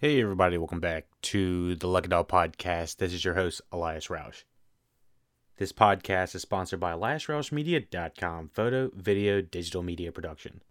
Hey, 0.00 0.22
everybody, 0.22 0.56
welcome 0.58 0.78
back 0.78 1.06
to 1.22 1.74
the 1.74 1.88
Lucky 1.88 2.06
Dog 2.06 2.28
Podcast. 2.28 2.98
This 2.98 3.12
is 3.12 3.24
your 3.24 3.34
host, 3.34 3.60
Elias 3.72 4.06
Roush. 4.06 4.44
This 5.56 5.72
podcast 5.72 6.36
is 6.36 6.42
sponsored 6.42 6.78
by 6.78 6.92
EliasRoushMedia.com, 6.92 8.50
photo, 8.54 8.92
video, 8.94 9.40
digital 9.40 9.82
media 9.82 10.12
production. 10.12 10.62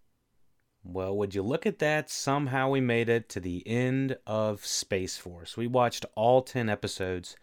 Well, 0.81 1.17
would 1.17 1.35
you 1.35 1.41
look 1.41 1.65
at 1.65 1.79
that? 1.79 2.09
Somehow 2.09 2.69
we 2.69 2.79
made 2.79 3.09
it 3.09 3.27
to 3.27 3.41
the 3.41 3.67
end 3.67 4.17
of 4.25 4.65
Space 4.65 5.17
Force. 5.17 5.57
We 5.57 5.67
watched 5.67 6.05
all 6.15 6.41
10 6.41 6.69
episodes 6.69 7.35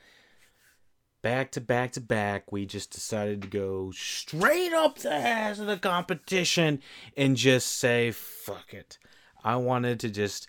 back 1.20 1.52
to 1.52 1.60
back 1.60 1.92
to 1.92 2.00
back. 2.00 2.50
We 2.50 2.64
just 2.64 2.92
decided 2.92 3.42
to 3.42 3.48
go 3.48 3.90
straight 3.90 4.72
up 4.72 5.00
the 5.00 5.12
ass 5.12 5.58
of 5.58 5.66
the 5.66 5.76
competition 5.76 6.80
and 7.14 7.36
just 7.36 7.78
say, 7.78 8.10
fuck 8.10 8.72
it. 8.72 8.98
I 9.44 9.56
wanted 9.56 10.00
to 10.00 10.08
just 10.08 10.48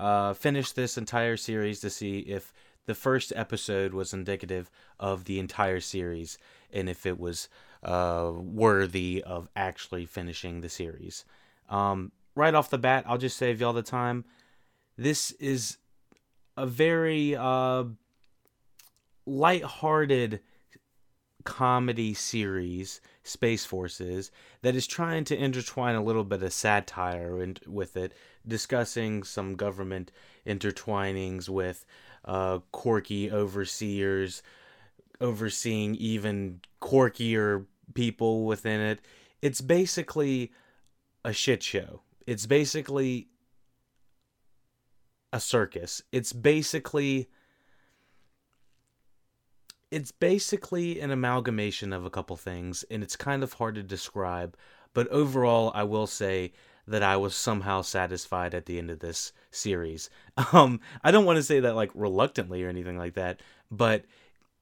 uh, 0.00 0.34
finish 0.34 0.72
this 0.72 0.96
entire 0.96 1.36
series 1.36 1.80
to 1.80 1.90
see 1.90 2.20
if 2.20 2.52
the 2.86 2.94
first 2.94 3.32
episode 3.36 3.92
was 3.92 4.14
indicative 4.14 4.70
of 4.98 5.24
the 5.24 5.38
entire 5.38 5.80
series 5.80 6.38
and 6.72 6.88
if 6.88 7.04
it 7.04 7.20
was 7.20 7.48
uh, 7.82 8.32
worthy 8.34 9.22
of 9.24 9.48
actually 9.54 10.06
finishing 10.06 10.60
the 10.60 10.68
series. 10.68 11.24
Um, 11.68 12.12
right 12.34 12.54
off 12.54 12.70
the 12.70 12.78
bat, 12.78 13.04
I'll 13.06 13.18
just 13.18 13.36
save 13.36 13.60
y'all 13.60 13.74
the 13.74 13.82
time. 13.82 14.24
This 14.96 15.32
is 15.32 15.76
a 16.56 16.66
very 16.66 17.36
uh, 17.36 17.84
light-hearted 19.26 20.40
comedy 21.44 22.14
series, 22.14 23.00
Space 23.22 23.64
Forces, 23.64 24.30
that 24.62 24.74
is 24.74 24.86
trying 24.86 25.24
to 25.24 25.36
intertwine 25.36 25.94
a 25.94 26.02
little 26.02 26.24
bit 26.24 26.42
of 26.42 26.52
satire 26.52 27.42
in, 27.42 27.56
with 27.66 27.96
it, 27.96 28.12
discussing 28.46 29.22
some 29.22 29.54
government 29.54 30.12
intertwinings 30.46 31.48
with 31.48 31.84
uh, 32.24 32.58
quirky 32.72 33.30
overseers, 33.30 34.42
overseeing 35.20 35.94
even 35.96 36.60
quirkier 36.80 37.66
people 37.94 38.44
within 38.44 38.80
it. 38.80 39.00
It's 39.42 39.60
basically 39.60 40.52
a 41.24 41.32
shit 41.32 41.62
show. 41.62 42.02
It's 42.26 42.46
basically 42.46 43.28
a 45.32 45.40
circus. 45.40 46.02
It's 46.12 46.32
basically 46.32 47.28
it's 49.90 50.12
basically 50.12 51.00
an 51.00 51.10
amalgamation 51.10 51.92
of 51.92 52.04
a 52.04 52.10
couple 52.10 52.36
things 52.36 52.84
and 52.90 53.02
it's 53.02 53.16
kind 53.16 53.42
of 53.42 53.54
hard 53.54 53.74
to 53.74 53.82
describe, 53.82 54.56
but 54.94 55.08
overall 55.08 55.72
I 55.74 55.84
will 55.84 56.06
say 56.06 56.52
that 56.86 57.02
I 57.02 57.16
was 57.16 57.34
somehow 57.34 57.82
satisfied 57.82 58.54
at 58.54 58.66
the 58.66 58.78
end 58.78 58.90
of 58.90 59.00
this 59.00 59.32
series. 59.50 60.10
Um 60.52 60.80
I 61.02 61.10
don't 61.10 61.24
want 61.24 61.36
to 61.36 61.42
say 61.42 61.60
that 61.60 61.76
like 61.76 61.90
reluctantly 61.94 62.62
or 62.62 62.68
anything 62.68 62.98
like 62.98 63.14
that, 63.14 63.40
but 63.70 64.04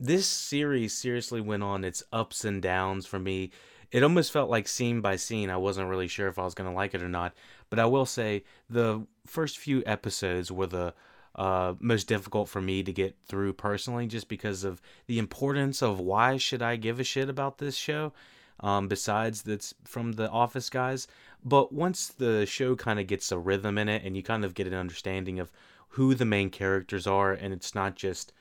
this 0.00 0.26
series 0.26 0.92
seriously 0.94 1.40
went 1.40 1.62
on 1.62 1.84
its 1.84 2.02
ups 2.12 2.44
and 2.44 2.62
downs 2.62 3.06
for 3.06 3.18
me. 3.18 3.50
It 3.90 4.02
almost 4.02 4.32
felt 4.32 4.50
like 4.50 4.68
scene 4.68 5.00
by 5.00 5.16
scene. 5.16 5.50
I 5.50 5.56
wasn't 5.56 5.88
really 5.88 6.08
sure 6.08 6.28
if 6.28 6.38
I 6.38 6.44
was 6.44 6.54
going 6.54 6.70
to 6.70 6.76
like 6.76 6.94
it 6.94 7.02
or 7.02 7.08
not, 7.08 7.34
but 7.70 7.78
I 7.78 7.86
will 7.86 8.06
say 8.06 8.44
the 8.68 9.06
first 9.26 9.58
few 9.58 9.82
episodes 9.86 10.52
were 10.52 10.66
the 10.66 10.94
uh, 11.38 11.74
most 11.78 12.08
difficult 12.08 12.48
for 12.48 12.60
me 12.60 12.82
to 12.82 12.92
get 12.92 13.16
through 13.26 13.52
personally, 13.52 14.08
just 14.08 14.28
because 14.28 14.64
of 14.64 14.82
the 15.06 15.20
importance 15.20 15.82
of 15.82 16.00
why 16.00 16.36
should 16.36 16.60
I 16.60 16.74
give 16.74 16.98
a 16.98 17.04
shit 17.04 17.30
about 17.30 17.58
this 17.58 17.76
show. 17.76 18.12
Um, 18.60 18.88
besides 18.88 19.42
that's 19.42 19.72
from 19.84 20.14
the 20.14 20.28
Office 20.28 20.68
guys, 20.68 21.06
but 21.44 21.72
once 21.72 22.08
the 22.08 22.44
show 22.44 22.74
kind 22.74 22.98
of 22.98 23.06
gets 23.06 23.30
a 23.30 23.38
rhythm 23.38 23.78
in 23.78 23.88
it, 23.88 24.02
and 24.04 24.16
you 24.16 24.22
kind 24.24 24.44
of 24.44 24.54
get 24.54 24.66
an 24.66 24.74
understanding 24.74 25.38
of 25.38 25.52
who 25.90 26.16
the 26.16 26.24
main 26.24 26.50
characters 26.50 27.06
are, 27.06 27.32
and 27.32 27.54
it's 27.54 27.72
not 27.72 27.94
just 27.94 28.32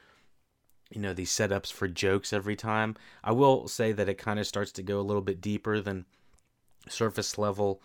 you 0.90 1.00
know 1.00 1.14
these 1.14 1.30
setups 1.30 1.72
for 1.72 1.88
jokes 1.88 2.34
every 2.34 2.56
time. 2.56 2.96
I 3.24 3.32
will 3.32 3.68
say 3.68 3.92
that 3.92 4.10
it 4.10 4.18
kind 4.18 4.40
of 4.40 4.48
starts 4.48 4.72
to 4.72 4.82
go 4.82 5.00
a 5.00 5.06
little 5.06 5.22
bit 5.22 5.40
deeper 5.40 5.82
than 5.82 6.06
surface 6.90 7.38
level 7.38 7.80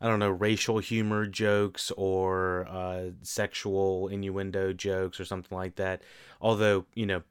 I 0.00 0.08
don't 0.08 0.18
know, 0.18 0.30
racial 0.30 0.78
humor 0.78 1.26
jokes 1.26 1.92
or 1.96 2.66
uh, 2.68 3.10
sexual 3.22 4.08
innuendo 4.08 4.72
jokes 4.72 5.20
or 5.20 5.24
something 5.24 5.56
like 5.56 5.76
that. 5.76 6.02
Although, 6.40 6.84
you 6.94 7.06
know, 7.06 7.22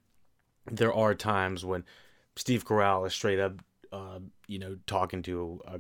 there 0.72 0.94
are 0.94 1.14
times 1.14 1.66
when 1.66 1.84
Steve 2.36 2.66
Carell 2.66 3.06
is 3.06 3.14
straight 3.14 3.40
up, 3.40 3.62
uh, 3.92 4.20
you 4.48 4.60
know, 4.60 4.78
talking 4.88 5.22
to 5.24 5.62
a, 5.68 5.80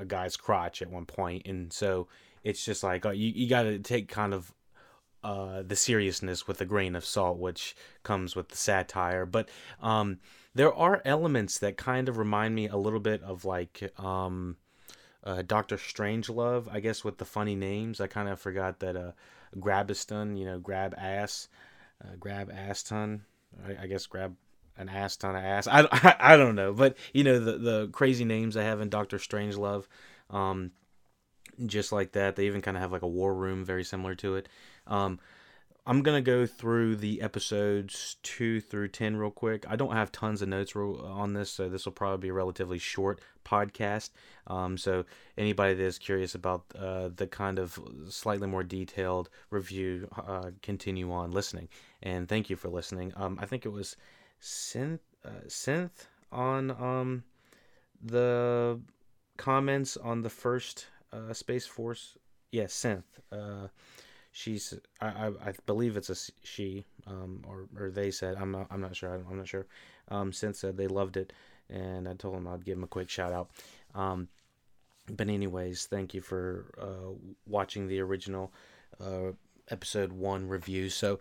a, 0.00 0.04
guy's 0.04 0.36
crotch 0.36 0.82
at 0.82 0.90
one 0.90 1.04
point, 1.06 1.46
and 1.46 1.72
so 1.72 2.08
it's 2.42 2.64
just 2.64 2.82
like 2.82 3.06
uh, 3.06 3.10
you 3.10 3.28
you 3.28 3.48
got 3.48 3.62
to 3.64 3.78
take 3.78 4.08
kind 4.08 4.34
of 4.34 4.52
uh, 5.22 5.62
the 5.62 5.76
seriousness 5.76 6.48
with 6.48 6.60
a 6.60 6.64
grain 6.64 6.96
of 6.96 7.04
salt, 7.04 7.38
which 7.38 7.76
comes 8.02 8.34
with 8.34 8.48
the 8.48 8.56
satire. 8.56 9.26
But 9.26 9.48
um, 9.80 10.18
there 10.54 10.72
are 10.74 11.02
elements 11.04 11.58
that 11.58 11.76
kind 11.76 12.08
of 12.08 12.18
remind 12.18 12.54
me 12.54 12.66
a 12.68 12.76
little 12.76 13.00
bit 13.00 13.22
of 13.22 13.44
like 13.44 13.92
um, 13.98 14.56
uh, 15.28 15.42
Doctor 15.46 15.76
Strangelove, 15.76 16.68
I 16.72 16.80
guess 16.80 17.04
with 17.04 17.18
the 17.18 17.26
funny 17.26 17.54
names. 17.54 18.00
I 18.00 18.06
kind 18.06 18.30
of 18.30 18.40
forgot 18.40 18.80
that 18.80 18.96
uh, 18.96 19.12
Grabaston, 19.56 20.38
you 20.38 20.46
know, 20.46 20.58
grab 20.58 20.94
ass, 20.96 21.48
uh, 22.02 22.16
grab 22.18 22.50
ass 22.50 22.82
ton. 22.82 23.26
I, 23.66 23.82
I, 23.82 23.86
guess 23.88 24.06
grab 24.06 24.36
an 24.78 24.88
ass 24.88 25.18
ton 25.18 25.36
of 25.36 25.44
ass. 25.44 25.66
I, 25.66 25.86
I, 25.92 26.16
I, 26.32 26.36
don't 26.38 26.54
know, 26.54 26.72
but 26.72 26.96
you 27.12 27.24
know 27.24 27.38
the 27.38 27.58
the 27.58 27.88
crazy 27.92 28.24
names 28.24 28.56
I 28.56 28.62
have 28.62 28.80
in 28.80 28.88
Doctor 28.88 29.18
Strangelove, 29.18 29.86
um, 30.30 30.70
just 31.66 31.92
like 31.92 32.12
that. 32.12 32.36
They 32.36 32.46
even 32.46 32.62
kind 32.62 32.78
of 32.78 32.82
have 32.82 32.92
like 32.92 33.02
a 33.02 33.08
war 33.08 33.34
room 33.34 33.66
very 33.66 33.84
similar 33.84 34.14
to 34.16 34.36
it. 34.36 34.48
Um, 34.86 35.20
I'm 35.88 36.02
gonna 36.02 36.20
go 36.20 36.44
through 36.44 36.96
the 36.96 37.22
episodes 37.22 38.16
two 38.22 38.60
through 38.60 38.88
ten 38.88 39.16
real 39.16 39.30
quick. 39.30 39.64
I 39.66 39.74
don't 39.74 39.94
have 39.94 40.12
tons 40.12 40.42
of 40.42 40.48
notes 40.50 40.76
on 40.76 41.32
this, 41.32 41.50
so 41.50 41.70
this 41.70 41.86
will 41.86 41.92
probably 41.92 42.26
be 42.26 42.28
a 42.28 42.34
relatively 42.34 42.78
short 42.78 43.22
podcast. 43.42 44.10
Um, 44.48 44.76
so 44.76 45.06
anybody 45.38 45.72
that 45.72 45.82
is 45.82 45.98
curious 45.98 46.34
about 46.34 46.66
uh, 46.78 47.08
the 47.16 47.26
kind 47.26 47.58
of 47.58 47.78
slightly 48.10 48.46
more 48.46 48.62
detailed 48.62 49.30
review, 49.48 50.08
uh, 50.14 50.50
continue 50.60 51.10
on 51.10 51.30
listening. 51.30 51.70
And 52.02 52.28
thank 52.28 52.50
you 52.50 52.56
for 52.56 52.68
listening. 52.68 53.14
Um, 53.16 53.38
I 53.40 53.46
think 53.46 53.64
it 53.64 53.70
was 53.70 53.96
synth 54.42 55.00
uh, 55.24 55.46
synth 55.46 56.06
on 56.30 56.70
um 56.70 57.24
the 58.04 58.78
comments 59.38 59.96
on 59.96 60.20
the 60.20 60.28
first 60.28 60.88
uh, 61.14 61.32
Space 61.32 61.66
Force. 61.66 62.18
Yeah, 62.52 62.64
synth. 62.64 63.04
She's 64.32 64.74
I, 65.00 65.06
I, 65.06 65.26
I 65.46 65.52
believe 65.66 65.96
it's 65.96 66.10
a 66.10 66.32
she 66.42 66.84
um, 67.06 67.42
or 67.46 67.68
or 67.78 67.90
they 67.90 68.10
said 68.10 68.36
I'm 68.36 68.52
not 68.52 68.66
I'm 68.70 68.80
not 68.80 68.94
sure 68.94 69.14
I'm 69.30 69.38
not 69.38 69.48
sure 69.48 69.66
um, 70.08 70.32
since 70.32 70.60
said 70.60 70.76
they 70.76 70.86
loved 70.86 71.16
it 71.16 71.32
and 71.70 72.08
I 72.08 72.14
told 72.14 72.36
them 72.36 72.46
I'd 72.46 72.64
give 72.64 72.76
them 72.76 72.84
a 72.84 72.88
quick 72.88 73.10
shout 73.10 73.32
out. 73.32 73.50
Um, 73.94 74.28
but 75.10 75.28
anyways 75.28 75.86
thank 75.86 76.14
you 76.14 76.20
for 76.20 76.66
uh, 76.80 77.14
watching 77.46 77.88
the 77.88 78.00
original 78.00 78.52
uh, 79.00 79.32
episode 79.70 80.12
one 80.12 80.48
review. 80.48 80.90
So 80.90 81.18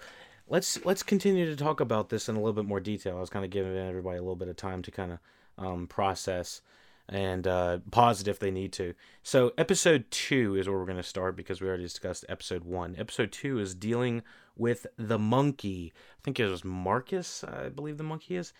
let's 0.48 0.84
let's 0.86 1.04
continue 1.04 1.46
to 1.46 1.56
talk 1.56 1.80
about 1.80 2.10
this 2.10 2.30
in 2.30 2.36
a 2.36 2.40
little 2.40 2.54
bit 2.54 2.66
more 2.66 2.80
detail. 2.80 3.18
I 3.18 3.22
was 3.22 3.30
kind 3.30 3.46
of 3.46 3.52
giving 3.52 3.76
everybody 3.76 4.18
a 4.18 4.22
little 4.22 4.36
bit 4.36 4.48
of 4.48 4.56
time 4.56 4.82
to 4.84 4.92
kind 4.92 5.14
of 5.14 5.20
um, 5.58 5.88
process 5.88 6.62
and 7.10 7.48
uh, 7.48 7.80
pause 7.92 8.22
it 8.22 8.28
if 8.28 8.40
they 8.40 8.52
need 8.52 8.74
to. 8.74 8.94
So, 9.24 9.54
episode 9.58 10.06
two 10.12 10.56
is 10.56 10.68
where 10.68 10.78
we're 10.78 10.86
going 10.86 10.98
to 10.98 11.04
start 11.04 11.36
because 11.36 11.62
we 11.62 11.68
already 11.68 11.84
discussed 11.84 12.26
episode 12.28 12.64
one. 12.64 12.96
Episode 12.98 13.32
two 13.32 13.60
is 13.60 13.76
dealing 13.76 14.24
with 14.58 14.88
the 14.98 15.20
monkey. 15.20 15.94
I 15.96 16.22
think 16.24 16.40
it 16.40 16.48
was 16.48 16.66
Marcus, 16.66 17.44
I 17.44 17.70
believe 17.70 17.98
the 17.98 18.04
monkey 18.04 18.36
is. 18.36 18.54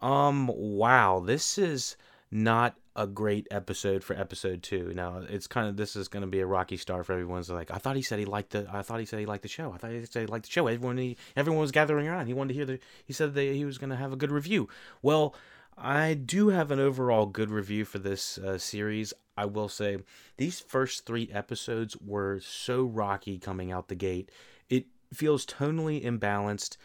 Um, 0.00 0.48
wow, 0.48 1.20
this 1.24 1.58
is 1.58 1.96
not 2.30 2.76
a 2.96 3.06
great 3.06 3.46
episode 3.50 4.02
for 4.02 4.14
episode 4.14 4.62
two. 4.62 4.92
Now, 4.94 5.22
it's 5.28 5.46
kind 5.46 5.68
of 5.68 5.76
this 5.76 5.96
is 5.96 6.08
going 6.08 6.22
to 6.22 6.26
be 6.26 6.40
a 6.40 6.46
rocky 6.46 6.76
start 6.76 7.06
for 7.06 7.12
everyone's 7.12 7.50
like, 7.50 7.70
I 7.70 7.78
thought 7.78 7.96
he 7.96 8.02
said 8.02 8.18
he 8.18 8.24
liked 8.24 8.50
the, 8.50 8.66
I 8.72 8.82
thought 8.82 9.00
he 9.00 9.06
said 9.06 9.18
he 9.18 9.26
liked 9.26 9.42
the 9.42 9.48
show. 9.48 9.72
I 9.72 9.76
thought 9.76 9.90
he 9.90 10.04
said 10.04 10.20
he 10.20 10.26
liked 10.26 10.46
the 10.46 10.50
show. 10.50 10.66
Everyone, 10.66 10.98
he, 10.98 11.16
everyone 11.36 11.60
was 11.60 11.72
gathering 11.72 12.08
around. 12.08 12.26
He 12.26 12.34
wanted 12.34 12.48
to 12.48 12.54
hear 12.54 12.64
the, 12.64 12.78
he 13.04 13.12
said 13.12 13.34
that 13.34 13.42
he 13.42 13.64
was 13.64 13.78
going 13.78 13.90
to 13.90 13.96
have 13.96 14.12
a 14.12 14.16
good 14.16 14.30
review. 14.30 14.68
Well, 15.02 15.34
I 15.76 16.14
do 16.14 16.48
have 16.48 16.70
an 16.70 16.80
overall 16.80 17.26
good 17.26 17.50
review 17.50 17.84
for 17.84 17.98
this 17.98 18.38
uh, 18.38 18.58
series. 18.58 19.12
I 19.36 19.46
will 19.46 19.68
say 19.68 19.98
these 20.36 20.60
first 20.60 21.06
three 21.06 21.30
episodes 21.32 21.96
were 21.96 22.40
so 22.40 22.82
rocky 22.82 23.38
coming 23.38 23.72
out 23.72 23.88
the 23.88 23.94
gate. 23.94 24.30
It 24.68 24.86
feels 25.12 25.46
tonally 25.46 26.04
imbalanced. 26.04 26.76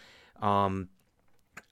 Um, 0.42 0.89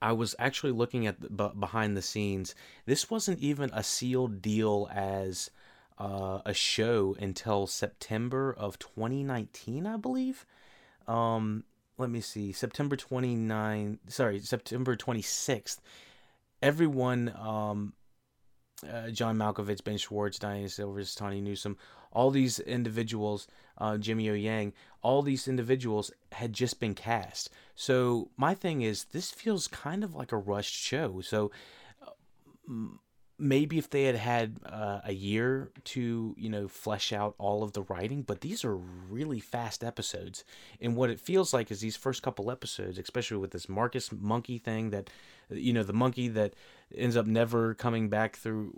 I 0.02 0.12
was 0.12 0.34
actually 0.38 0.72
looking 0.72 1.06
at 1.06 1.20
the, 1.20 1.30
b- 1.30 1.58
behind 1.58 1.96
the 1.96 2.02
scenes. 2.02 2.54
This 2.84 3.10
wasn't 3.10 3.38
even 3.38 3.70
a 3.72 3.82
sealed 3.82 4.42
deal 4.42 4.88
as 4.92 5.50
uh, 5.98 6.40
a 6.44 6.52
show 6.52 7.16
until 7.18 7.66
September 7.66 8.54
of 8.56 8.78
2019, 8.78 9.86
I 9.86 9.96
believe. 9.96 10.44
Um, 11.08 11.64
let 11.96 12.10
me 12.10 12.20
see, 12.20 12.52
September 12.52 12.94
29, 12.94 14.00
sorry, 14.08 14.38
September 14.40 14.96
26th 14.96 15.78
everyone, 16.66 17.32
um, 17.38 17.92
uh, 18.92 19.08
John 19.10 19.36
Malkovich, 19.36 19.84
Ben 19.84 19.98
Schwartz, 19.98 20.36
Diana 20.36 20.68
Silvers, 20.68 21.14
Tawny 21.14 21.40
Newsome, 21.40 21.76
all 22.10 22.32
these 22.32 22.58
individuals, 22.58 23.46
uh, 23.78 23.96
Jimmy 23.98 24.28
O 24.30 24.34
Yang, 24.34 24.72
all 25.00 25.22
these 25.22 25.46
individuals 25.46 26.10
had 26.32 26.52
just 26.52 26.80
been 26.80 26.94
cast. 26.94 27.50
So 27.76 28.30
my 28.36 28.52
thing 28.52 28.82
is, 28.82 29.04
this 29.04 29.30
feels 29.30 29.68
kind 29.68 30.02
of 30.02 30.16
like 30.16 30.32
a 30.32 30.36
rushed 30.36 30.74
show. 30.74 31.20
So 31.20 31.52
uh, 32.04 32.10
maybe 33.38 33.76
if 33.78 33.90
they 33.90 34.04
had 34.04 34.16
had 34.16 34.58
uh, 34.64 35.00
a 35.04 35.12
year 35.12 35.70
to 35.84 36.34
you 36.38 36.48
know 36.48 36.68
flesh 36.68 37.12
out 37.12 37.34
all 37.38 37.62
of 37.62 37.72
the 37.72 37.82
writing 37.82 38.22
but 38.22 38.40
these 38.40 38.64
are 38.64 38.76
really 38.76 39.40
fast 39.40 39.84
episodes. 39.84 40.44
And 40.80 40.96
what 40.96 41.10
it 41.10 41.20
feels 41.20 41.52
like 41.52 41.70
is 41.70 41.80
these 41.80 41.96
first 41.96 42.22
couple 42.22 42.50
episodes 42.50 42.98
especially 42.98 43.38
with 43.38 43.50
this 43.50 43.68
marcus 43.68 44.10
monkey 44.12 44.58
thing 44.58 44.90
that 44.90 45.10
you 45.50 45.72
know 45.72 45.82
the 45.82 45.92
monkey 45.92 46.28
that 46.28 46.54
ends 46.94 47.16
up 47.16 47.26
never 47.26 47.74
coming 47.74 48.08
back 48.08 48.36
through 48.36 48.72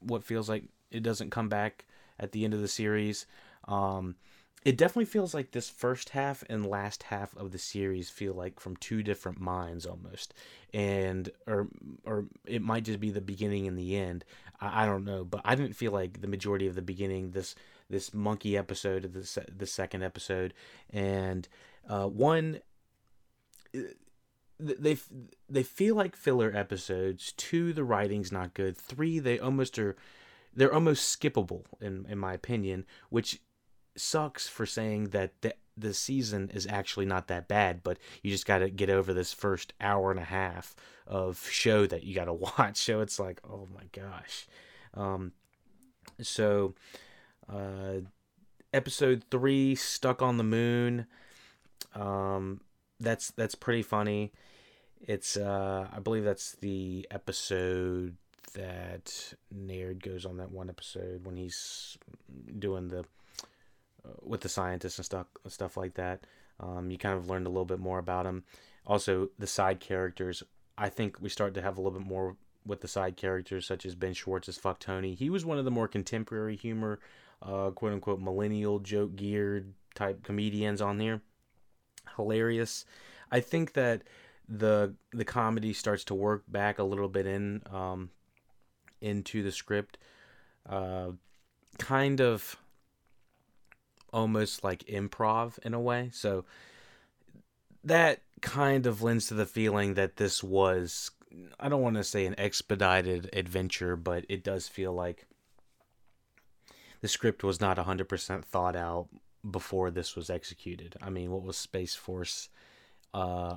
what 0.00 0.24
feels 0.24 0.48
like 0.48 0.64
it 0.90 1.02
doesn't 1.02 1.30
come 1.30 1.48
back 1.48 1.84
at 2.20 2.32
the 2.32 2.44
end 2.44 2.54
of 2.54 2.60
the 2.60 2.68
series 2.68 3.26
um, 3.66 4.16
it 4.64 4.78
definitely 4.78 5.04
feels 5.04 5.34
like 5.34 5.50
this 5.50 5.68
first 5.68 6.10
half 6.10 6.42
and 6.48 6.64
last 6.66 7.04
half 7.04 7.36
of 7.36 7.52
the 7.52 7.58
series 7.58 8.08
feel 8.08 8.32
like 8.32 8.58
from 8.58 8.76
two 8.76 9.02
different 9.02 9.38
minds 9.38 9.84
almost. 9.84 10.32
And 10.72 11.30
or 11.46 11.68
or 12.04 12.26
it 12.46 12.62
might 12.62 12.84
just 12.84 12.98
be 12.98 13.10
the 13.10 13.20
beginning 13.20 13.66
and 13.66 13.78
the 13.78 13.96
end. 13.96 14.24
I, 14.60 14.82
I 14.82 14.86
don't 14.86 15.04
know 15.04 15.24
but 15.24 15.42
i 15.44 15.54
didn't 15.54 15.76
feel 15.76 15.92
like 15.92 16.20
the 16.20 16.28
majority 16.28 16.66
of 16.66 16.74
the 16.74 16.82
beginning 16.82 17.32
this 17.32 17.54
this 17.90 18.14
monkey 18.14 18.56
episode 18.56 19.04
of 19.04 19.12
the, 19.12 19.44
the 19.54 19.66
second 19.66 20.02
episode. 20.02 20.54
And 20.88 21.46
uh, 21.88 22.06
one 22.06 22.60
uh, 23.76 23.80
they 24.58 24.96
they 25.48 25.62
feel 25.62 25.94
like 25.94 26.16
filler 26.16 26.50
episodes. 26.54 27.32
Two 27.32 27.74
the 27.74 27.84
writing's 27.84 28.32
not 28.32 28.54
good. 28.54 28.78
Three 28.78 29.18
they 29.18 29.38
almost 29.38 29.78
are 29.78 29.94
they're 30.54 30.72
almost 30.72 31.20
skippable 31.20 31.64
in 31.82 32.06
in 32.08 32.18
my 32.18 32.32
opinion 32.32 32.86
which 33.10 33.40
sucks 33.96 34.48
for 34.48 34.66
saying 34.66 35.10
that 35.10 35.40
the, 35.42 35.54
the 35.76 35.94
season 35.94 36.50
is 36.52 36.66
actually 36.66 37.06
not 37.06 37.28
that 37.28 37.48
bad, 37.48 37.82
but 37.82 37.98
you 38.22 38.30
just 38.30 38.46
got 38.46 38.58
to 38.58 38.70
get 38.70 38.90
over 38.90 39.12
this 39.12 39.32
first 39.32 39.72
hour 39.80 40.10
and 40.10 40.20
a 40.20 40.24
half 40.24 40.74
of 41.06 41.48
show 41.50 41.86
that 41.86 42.04
you 42.04 42.14
got 42.14 42.26
to 42.26 42.32
watch. 42.58 42.76
So 42.76 43.00
it's 43.00 43.18
like, 43.18 43.40
oh 43.48 43.68
my 43.74 43.84
gosh. 43.92 44.46
Um, 44.94 45.32
so, 46.20 46.74
uh, 47.48 48.00
episode 48.72 49.24
three, 49.30 49.74
Stuck 49.74 50.22
on 50.22 50.36
the 50.36 50.44
Moon. 50.44 51.06
Um, 51.94 52.60
that's 53.00 53.30
that's 53.32 53.54
pretty 53.54 53.82
funny. 53.82 54.32
It's 55.00 55.36
uh, 55.36 55.88
I 55.92 55.98
believe 56.00 56.24
that's 56.24 56.52
the 56.52 57.06
episode 57.10 58.16
that 58.54 59.34
Naird 59.50 60.02
goes 60.02 60.24
on 60.24 60.36
that 60.38 60.50
one 60.50 60.70
episode 60.70 61.26
when 61.26 61.36
he's 61.36 61.98
doing 62.58 62.88
the 62.88 63.04
with 64.22 64.40
the 64.40 64.48
scientists 64.48 64.98
and 64.98 65.04
stuff 65.04 65.26
stuff 65.48 65.76
like 65.76 65.94
that. 65.94 66.26
Um, 66.60 66.90
you 66.90 66.98
kind 66.98 67.18
of 67.18 67.28
learned 67.28 67.46
a 67.46 67.50
little 67.50 67.64
bit 67.64 67.80
more 67.80 67.98
about 67.98 68.26
him. 68.26 68.44
Also, 68.86 69.30
the 69.38 69.46
side 69.46 69.80
characters. 69.80 70.42
I 70.76 70.88
think 70.88 71.20
we 71.20 71.28
start 71.28 71.54
to 71.54 71.62
have 71.62 71.78
a 71.78 71.80
little 71.80 71.98
bit 71.98 72.06
more 72.06 72.36
with 72.66 72.80
the 72.80 72.88
side 72.88 73.16
characters, 73.16 73.66
such 73.66 73.86
as 73.86 73.94
Ben 73.94 74.14
Schwartz 74.14 74.48
as 74.48 74.56
Fuck 74.56 74.80
Tony. 74.80 75.14
He 75.14 75.30
was 75.30 75.44
one 75.44 75.58
of 75.58 75.64
the 75.64 75.70
more 75.70 75.88
contemporary 75.88 76.56
humor, 76.56 76.98
uh, 77.42 77.70
quote 77.70 77.92
unquote, 77.92 78.20
millennial 78.20 78.78
joke 78.78 79.16
geared 79.16 79.72
type 79.94 80.22
comedians 80.22 80.80
on 80.80 80.98
there. 80.98 81.20
Hilarious. 82.16 82.84
I 83.30 83.40
think 83.40 83.72
that 83.74 84.02
the 84.48 84.94
the 85.12 85.24
comedy 85.24 85.72
starts 85.72 86.04
to 86.04 86.14
work 86.14 86.44
back 86.48 86.78
a 86.78 86.84
little 86.84 87.08
bit 87.08 87.26
in 87.26 87.62
um, 87.72 88.10
into 89.00 89.42
the 89.42 89.52
script. 89.52 89.98
Uh, 90.68 91.12
kind 91.78 92.20
of 92.20 92.56
almost 94.14 94.62
like 94.62 94.84
improv 94.84 95.58
in 95.58 95.74
a 95.74 95.80
way. 95.80 96.08
So 96.12 96.44
that 97.82 98.20
kind 98.40 98.86
of 98.86 99.02
lends 99.02 99.26
to 99.26 99.34
the 99.34 99.44
feeling 99.44 99.94
that 99.94 100.16
this 100.16 100.42
was 100.42 101.10
I 101.58 101.68
don't 101.68 101.82
want 101.82 101.96
to 101.96 102.04
say 102.04 102.26
an 102.26 102.36
expedited 102.38 103.28
adventure, 103.32 103.96
but 103.96 104.24
it 104.28 104.44
does 104.44 104.68
feel 104.68 104.92
like 104.92 105.26
the 107.00 107.08
script 107.08 107.42
was 107.42 107.60
not 107.60 107.76
100% 107.76 108.44
thought 108.44 108.76
out 108.76 109.08
before 109.50 109.90
this 109.90 110.14
was 110.14 110.30
executed. 110.30 110.94
I 111.02 111.10
mean, 111.10 111.32
what 111.32 111.42
was 111.42 111.56
Space 111.56 111.94
Force 111.94 112.48
uh 113.12 113.56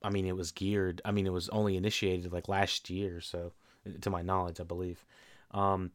I 0.00 0.10
mean, 0.10 0.26
it 0.26 0.36
was 0.36 0.52
geared. 0.52 1.02
I 1.04 1.10
mean, 1.10 1.26
it 1.26 1.32
was 1.32 1.48
only 1.48 1.76
initiated 1.76 2.32
like 2.32 2.48
last 2.48 2.88
year, 2.88 3.20
so 3.20 3.52
to 4.00 4.10
my 4.10 4.22
knowledge, 4.22 4.58
I 4.58 4.64
believe. 4.64 5.04
Um 5.50 5.92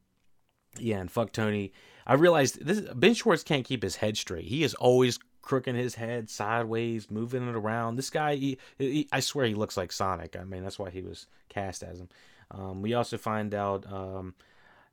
yeah, 0.78 1.00
and 1.00 1.12
fuck 1.12 1.32
Tony. 1.32 1.72
I 2.06 2.16
realized 2.16 2.66
this 2.66 2.82
Ben 2.94 3.14
Schwartz 3.14 3.44
can't 3.44 3.66
keep 3.66 3.84
his 3.84 3.98
head 3.98 4.18
straight. 4.18 4.46
He 4.46 4.64
is 4.64 4.74
always 4.74 5.20
crooking 5.42 5.76
his 5.76 5.96
head 5.96 6.30
sideways, 6.30 7.12
moving 7.12 7.48
it 7.48 7.56
around. 7.56 7.96
This 7.96 8.10
guy, 8.10 8.36
he, 8.36 8.58
he, 8.78 9.08
I 9.12 9.20
swear, 9.20 9.46
he 9.46 9.54
looks 9.54 9.78
like 9.78 9.92
Sonic. 9.92 10.36
I 10.36 10.44
mean, 10.44 10.64
that's 10.64 10.80
why 10.80 10.90
he 10.90 11.02
was 11.02 11.28
cast 11.50 11.84
as 11.84 12.00
him. 12.00 12.10
Um, 12.52 12.82
we 12.82 12.94
also 12.94 13.18
find 13.18 13.54
out 13.54 13.92
um, 13.92 14.36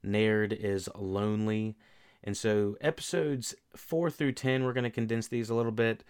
Naird 0.03 0.53
is 0.53 0.89
lonely, 0.95 1.77
and 2.23 2.37
so 2.37 2.77
episodes 2.81 3.55
four 3.75 4.11
through 4.11 4.33
ten, 4.33 4.65
we're 4.65 4.73
going 4.73 4.85
to 4.85 4.91
condense 4.91 5.29
these 5.29 5.51
a 5.51 5.55
little 5.55 5.73
bit. 5.73 6.05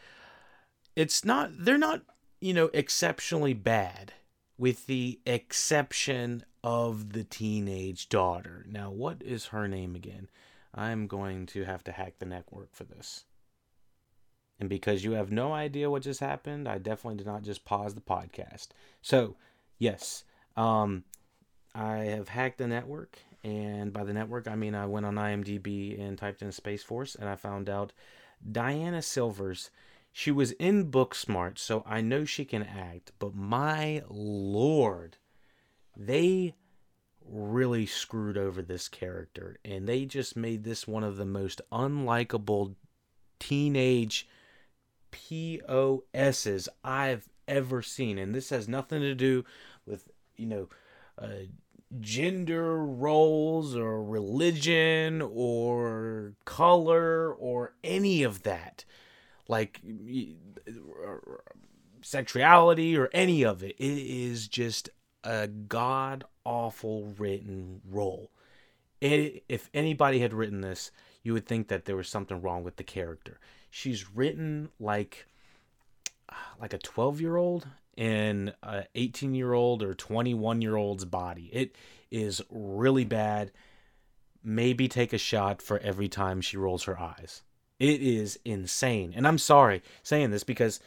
It's 0.97 1.25
not; 1.25 1.51
they're 1.59 1.79
not, 1.79 2.03
you 2.41 2.55
know, 2.55 2.71
exceptionally 2.73 3.55
bad, 3.55 4.13
with 4.61 4.87
the 4.87 5.19
exception 5.25 6.45
of 6.63 7.15
the 7.15 7.25
teenage 7.25 8.11
daughter. 8.11 8.67
Now, 8.69 8.91
what 8.91 9.23
is 9.23 9.47
her 9.47 9.67
name 9.67 9.97
again? 9.97 10.29
I'm 10.75 11.07
going 11.07 11.47
to 11.47 11.65
have 11.65 11.83
to 11.85 11.93
hack 11.93 12.19
the 12.19 12.27
network 12.27 12.75
for 12.75 12.85
this. 12.85 13.25
And 14.61 14.69
because 14.69 15.03
you 15.03 15.13
have 15.13 15.33
no 15.33 15.55
idea 15.55 15.89
what 15.89 16.03
just 16.03 16.21
happened, 16.21 16.69
I 16.69 16.77
definitely 16.77 17.17
did 17.17 17.27
not 17.27 17.43
just 17.43 17.65
pause 17.65 17.95
the 17.95 18.03
podcast. 18.03 18.69
So, 19.01 19.37
yes, 19.79 20.25
um, 20.59 21.05
I 21.75 21.97
have 22.01 22.29
hacked 22.29 22.59
the 22.59 22.69
network. 22.69 23.19
And 23.43 23.95
by 23.95 24.05
the 24.05 24.13
network, 24.13 24.47
I 24.47 24.57
mean 24.57 24.75
I 24.75 24.85
went 24.85 25.07
on 25.07 25.15
IMDb 25.15 25.99
and 25.99 26.19
typed 26.19 26.43
in 26.43 26.53
Space 26.53 26.83
Force, 26.83 27.15
and 27.15 27.31
I 27.31 27.37
found 27.37 27.71
out 27.71 27.95
Diana 28.53 29.01
Silvers. 29.01 29.71
She 30.13 30.31
was 30.31 30.53
in 30.53 30.91
Booksmart, 30.91 31.59
so 31.59 31.83
I 31.87 32.01
know 32.01 32.25
she 32.25 32.45
can 32.45 32.63
act. 32.63 33.13
But 33.19 33.35
my 33.35 34.03
lord, 34.09 35.19
they 35.97 36.55
really 37.31 37.87
screwed 37.87 38.37
over 38.37 38.63
this 38.63 38.89
character 38.89 39.59
and 39.65 39.89
they 39.89 40.05
just 40.05 40.37
made 40.37 40.65
this 40.65 40.89
one 40.89 41.05
of 41.05 41.17
the 41.17 41.25
most 41.25 41.61
unlikable 41.71 42.75
teenage 43.39 44.27
POSs 45.13 46.69
I've 46.83 47.29
ever 47.47 47.83
seen 47.83 48.19
and 48.19 48.35
this 48.35 48.51
has 48.51 48.69
nothing 48.69 49.01
to 49.01 49.15
do 49.15 49.45
with 49.87 50.09
you 50.37 50.47
know 50.47 50.69
uh, 51.19 51.47
gender 52.01 52.79
roles 52.85 53.77
or 53.77 54.03
religion 54.03 55.21
or 55.23 56.35
color 56.45 57.33
or 57.33 57.75
any 57.83 58.23
of 58.23 58.43
that 58.45 58.85
like 59.51 59.81
sexuality 62.03 62.97
or 62.97 63.11
any 63.13 63.43
of 63.43 63.63
it 63.63 63.77
it 63.79 63.99
is 63.99 64.49
just 64.49 64.89
a 65.25 65.47
god 65.47 66.25
awful 66.45 67.13
written 67.19 67.81
role. 67.89 68.31
It, 69.01 69.45
if 69.49 69.71
anybody 69.73 70.21
had 70.21 70.35
written 70.35 70.61
this, 70.61 70.91
you 71.23 71.33
would 71.33 71.47
think 71.47 71.69
that 71.69 71.85
there 71.85 71.97
was 71.97 72.09
something 72.09 72.41
wrong 72.41 72.65
with 72.65 72.77
the 72.77 72.85
character. 72.85 73.39
She's 73.71 74.11
written 74.11 74.71
like 74.79 75.27
like 76.61 76.73
a 76.73 76.79
12 76.79 77.21
year 77.21 77.37
old 77.37 77.67
in 77.97 78.53
a 78.63 78.85
18 78.95 79.35
year 79.35 79.53
old 79.53 79.83
or 79.83 79.95
21 79.95 80.63
year 80.63 80.77
old's 80.77 81.05
body. 81.05 81.51
It 81.53 81.77
is 82.11 82.43
really 82.51 83.05
bad. 83.05 83.53
Maybe 84.43 84.89
take 84.89 85.13
a 85.13 85.19
shot 85.19 85.61
for 85.61 85.79
every 85.79 86.09
time 86.09 86.41
she 86.41 86.57
rolls 86.57 86.85
her 86.85 86.99
eyes. 86.99 87.43
It 87.81 88.03
is 88.03 88.39
insane. 88.45 89.15
And 89.17 89.27
I'm 89.27 89.39
sorry 89.39 89.83
saying 90.03 90.31
this 90.31 90.45
because 90.45 90.81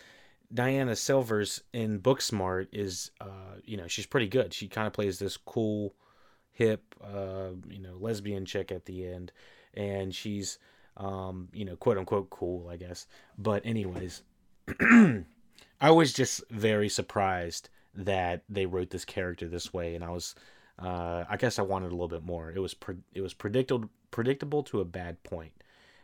Diana 0.54 0.96
Silvers 0.96 1.62
in 1.74 2.00
Booksmart 2.00 2.68
is, 2.72 3.10
uh, 3.20 3.58
you 3.66 3.76
know, 3.76 3.88
she's 3.88 4.06
pretty 4.06 4.28
good. 4.28 4.54
She 4.54 4.68
kind 4.68 4.86
of 4.86 4.94
plays 4.94 5.18
this 5.18 5.36
cool, 5.36 5.96
hip, 6.52 6.96
uh, 7.04 7.50
you 7.68 7.80
know, 7.80 7.98
lesbian 8.00 8.46
chick 8.46 8.72
at 8.72 8.86
the 8.86 9.08
end, 9.08 9.32
and 9.74 10.14
she's, 10.14 10.60
um, 10.96 11.50
you 11.52 11.66
know, 11.66 11.76
quote 11.76 11.98
unquote 11.98 12.30
cool, 12.30 12.70
I 12.70 12.78
guess. 12.78 13.08
But 13.40 13.66
anyways, 13.66 14.22
I 15.82 15.90
was 15.90 16.14
just 16.14 16.48
very 16.52 16.90
surprised 16.90 17.70
that 17.96 18.44
they 18.48 18.68
wrote 18.68 18.92
this 18.92 19.06
character 19.06 19.48
this 19.48 19.74
way, 19.74 19.96
and 19.96 20.04
I 20.04 20.12
was, 20.12 20.36
uh, 20.78 21.24
I 21.28 21.38
guess 21.38 21.58
I 21.58 21.64
wanted 21.64 21.88
a 21.88 21.96
little 21.96 22.08
bit 22.08 22.24
more. 22.24 22.52
It 22.52 22.60
was 22.60 22.76
pre- 22.76 23.04
it 23.16 23.22
was 23.22 23.34
predictable 23.34 23.90
predictable 24.12 24.62
to 24.62 24.80
a 24.80 24.86
bad 24.86 25.24
point. 25.24 25.54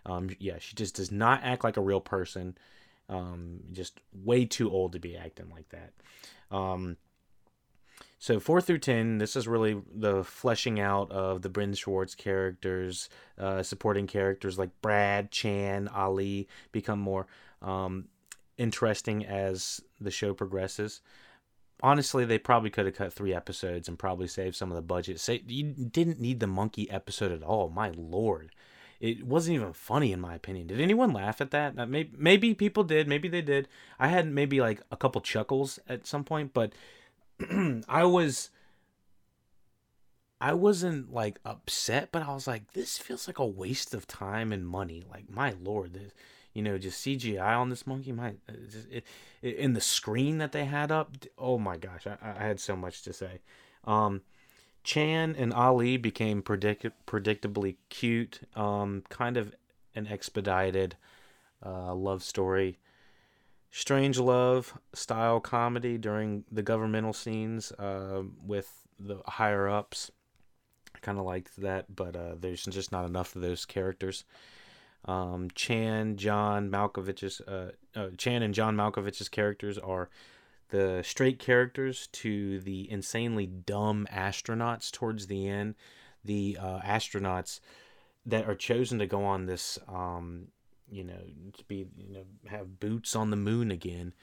Um, 0.05 0.29
yeah, 0.39 0.57
she 0.59 0.75
just 0.75 0.95
does 0.95 1.11
not 1.11 1.41
act 1.43 1.63
like 1.63 1.77
a 1.77 1.81
real 1.81 2.01
person. 2.01 2.57
Um, 3.09 3.61
just 3.71 3.99
way 4.13 4.45
too 4.45 4.71
old 4.71 4.93
to 4.93 4.99
be 4.99 5.17
acting 5.17 5.49
like 5.49 5.69
that. 5.69 5.93
Um, 6.55 6.97
so 8.19 8.39
four 8.39 8.61
through 8.61 8.79
ten, 8.79 9.17
this 9.17 9.35
is 9.35 9.47
really 9.47 9.81
the 9.93 10.23
fleshing 10.23 10.79
out 10.79 11.11
of 11.11 11.41
the 11.41 11.49
Ben 11.49 11.73
Schwartz 11.73 12.15
characters, 12.15 13.09
uh, 13.37 13.63
supporting 13.63 14.07
characters 14.07 14.59
like 14.59 14.69
Brad, 14.81 15.31
Chan, 15.31 15.87
Ali 15.87 16.47
become 16.71 16.99
more 16.99 17.27
um, 17.61 18.09
interesting 18.57 19.25
as 19.25 19.81
the 20.01 20.11
show 20.11 20.33
progresses. 20.33 21.01
Honestly, 21.81 22.25
they 22.25 22.37
probably 22.37 22.69
could 22.69 22.85
have 22.85 22.95
cut 22.95 23.13
three 23.13 23.33
episodes 23.33 23.87
and 23.87 23.97
probably 23.97 24.27
saved 24.27 24.55
some 24.55 24.69
of 24.69 24.75
the 24.75 24.81
budget. 24.81 25.19
Say 25.19 25.41
you 25.47 25.63
didn't 25.63 26.19
need 26.19 26.41
the 26.41 26.47
monkey 26.47 26.89
episode 26.91 27.31
at 27.31 27.41
all. 27.41 27.69
My 27.69 27.89
lord, 27.95 28.51
it 28.99 29.25
wasn't 29.25 29.55
even 29.55 29.73
funny 29.73 30.11
in 30.11 30.19
my 30.19 30.35
opinion. 30.35 30.67
Did 30.67 30.81
anyone 30.81 31.13
laugh 31.13 31.39
at 31.41 31.51
that? 31.51 31.75
Maybe 31.89 32.11
maybe 32.17 32.53
people 32.53 32.83
did. 32.83 33.07
Maybe 33.07 33.27
they 33.27 33.41
did. 33.41 33.67
I 33.97 34.07
had 34.07 34.27
maybe 34.27 34.59
like 34.59 34.81
a 34.91 34.97
couple 34.97 35.21
chuckles 35.21 35.79
at 35.87 36.05
some 36.05 36.23
point, 36.23 36.53
but 36.53 36.73
I 37.87 38.03
was 38.03 38.49
I 40.41 40.53
wasn't 40.53 41.13
like 41.13 41.39
upset, 41.43 42.09
but 42.11 42.23
I 42.23 42.33
was 42.33 42.47
like, 42.47 42.71
this 42.71 42.97
feels 42.97 43.27
like 43.27 43.39
a 43.39 43.45
waste 43.45 43.93
of 43.93 44.07
time 44.07 44.53
and 44.53 44.65
money. 44.67 45.03
Like, 45.09 45.29
my 45.29 45.53
lord, 45.61 45.93
this, 45.93 46.13
you 46.53 46.61
know, 46.61 46.77
just 46.77 47.05
CGI 47.05 47.57
on 47.57 47.69
this 47.69 47.85
monkey. 47.85 48.13
My, 48.13 48.29
uh, 48.47 48.53
it, 48.89 49.03
it, 49.41 49.55
in 49.55 49.73
the 49.73 49.81
screen 49.81 50.37
that 50.37 50.53
they 50.53 50.65
had 50.65 50.91
up. 50.91 51.11
Oh 51.37 51.57
my 51.57 51.75
gosh, 51.75 52.07
I, 52.07 52.17
I 52.21 52.43
had 52.43 52.59
so 52.59 52.75
much 52.77 53.01
to 53.03 53.13
say. 53.13 53.41
Um, 53.83 54.21
Chan 54.83 55.35
and 55.37 55.53
Ali 55.53 55.97
became 55.97 56.41
predict- 56.41 57.05
predictably 57.05 57.75
cute. 57.89 58.41
Um, 58.55 59.03
kind 59.09 59.37
of 59.37 59.53
an 59.95 60.07
expedited 60.07 60.95
uh, 61.65 61.93
love 61.93 62.23
story 62.23 62.79
strange 63.71 64.17
love 64.17 64.77
style 64.93 65.39
comedy 65.39 65.97
during 65.97 66.43
the 66.51 66.63
governmental 66.63 67.13
scenes 67.13 67.71
uh, 67.73 68.23
with 68.45 68.87
the 68.99 69.21
higher 69.25 69.69
ups. 69.69 70.11
I 70.95 70.99
kind 70.99 71.19
of 71.19 71.25
liked 71.25 71.57
that, 71.57 71.95
but 71.95 72.15
uh, 72.15 72.35
there's 72.39 72.65
just 72.65 72.91
not 72.91 73.05
enough 73.05 73.35
of 73.35 73.41
those 73.41 73.65
characters. 73.65 74.23
Um, 75.05 75.49
Chan, 75.55 76.17
John 76.17 76.69
Malkovich's, 76.69 77.41
uh, 77.41 77.71
uh 77.95 78.09
Chan 78.17 78.43
and 78.43 78.53
John 78.53 78.75
Malkovich's 78.75 79.29
characters 79.29 79.77
are 79.77 80.09
the 80.69 81.01
straight 81.03 81.39
characters 81.39 82.07
to 82.07 82.59
the 82.59 82.89
insanely 82.91 83.45
dumb 83.45 84.07
astronauts 84.11 84.91
towards 84.91 85.27
the 85.27 85.47
end. 85.47 85.75
The 86.23 86.57
uh, 86.59 86.79
astronauts 86.81 87.59
that 88.25 88.47
are 88.47 88.55
chosen 88.55 88.99
to 88.99 89.07
go 89.07 89.23
on 89.23 89.45
this 89.45 89.79
um, 89.87 90.47
you 90.91 91.03
know, 91.03 91.19
to 91.57 91.63
be, 91.65 91.87
you 91.97 92.13
know, 92.13 92.23
have 92.49 92.79
boots 92.79 93.15
on 93.15 93.29
the 93.29 93.35
moon 93.35 93.71
again 93.71 94.13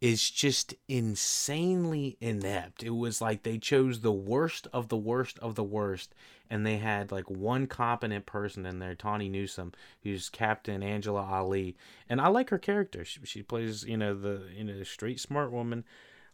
is 0.00 0.30
just 0.30 0.74
insanely 0.88 2.16
inept. 2.20 2.82
It 2.82 2.90
was 2.90 3.20
like 3.20 3.42
they 3.42 3.58
chose 3.58 4.00
the 4.00 4.12
worst 4.12 4.66
of 4.72 4.88
the 4.88 4.96
worst 4.96 5.38
of 5.38 5.54
the 5.54 5.64
worst, 5.64 6.14
and 6.50 6.66
they 6.66 6.76
had 6.76 7.10
like 7.10 7.30
one 7.30 7.66
competent 7.66 8.26
person 8.26 8.66
in 8.66 8.78
there, 8.78 8.94
Tawny 8.94 9.28
Newsome, 9.28 9.72
who's 10.02 10.28
Captain 10.28 10.82
Angela 10.82 11.22
Ali, 11.22 11.76
and 12.08 12.20
I 12.20 12.28
like 12.28 12.50
her 12.50 12.58
character. 12.58 13.04
She, 13.04 13.20
she 13.24 13.42
plays, 13.42 13.84
you 13.84 13.96
know, 13.96 14.14
the 14.14 14.42
you 14.54 14.64
know 14.64 14.82
street 14.82 15.18
smart 15.18 15.50
woman, 15.50 15.84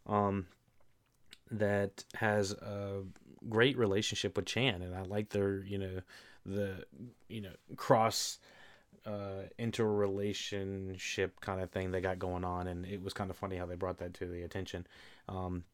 um, 0.06 0.46
that 1.50 2.04
has 2.14 2.52
a 2.52 3.02
great 3.48 3.76
relationship 3.78 4.36
with 4.36 4.46
Chan, 4.46 4.82
and 4.82 4.94
I 4.94 5.02
like 5.02 5.28
their, 5.30 5.62
you 5.62 5.78
know, 5.78 6.00
the 6.44 6.84
you 7.28 7.40
know 7.40 7.52
cross 7.76 8.38
uh, 9.06 9.48
interrelationship 9.58 11.40
kind 11.40 11.60
of 11.60 11.70
thing 11.70 11.90
they 11.90 12.00
got 12.00 12.18
going 12.18 12.44
on, 12.44 12.66
and 12.66 12.86
it 12.86 13.02
was 13.02 13.12
kind 13.12 13.30
of 13.30 13.36
funny 13.36 13.56
how 13.56 13.66
they 13.66 13.74
brought 13.74 13.98
that 13.98 14.14
to 14.14 14.26
the 14.26 14.42
attention. 14.42 14.86
Um, 15.28 15.64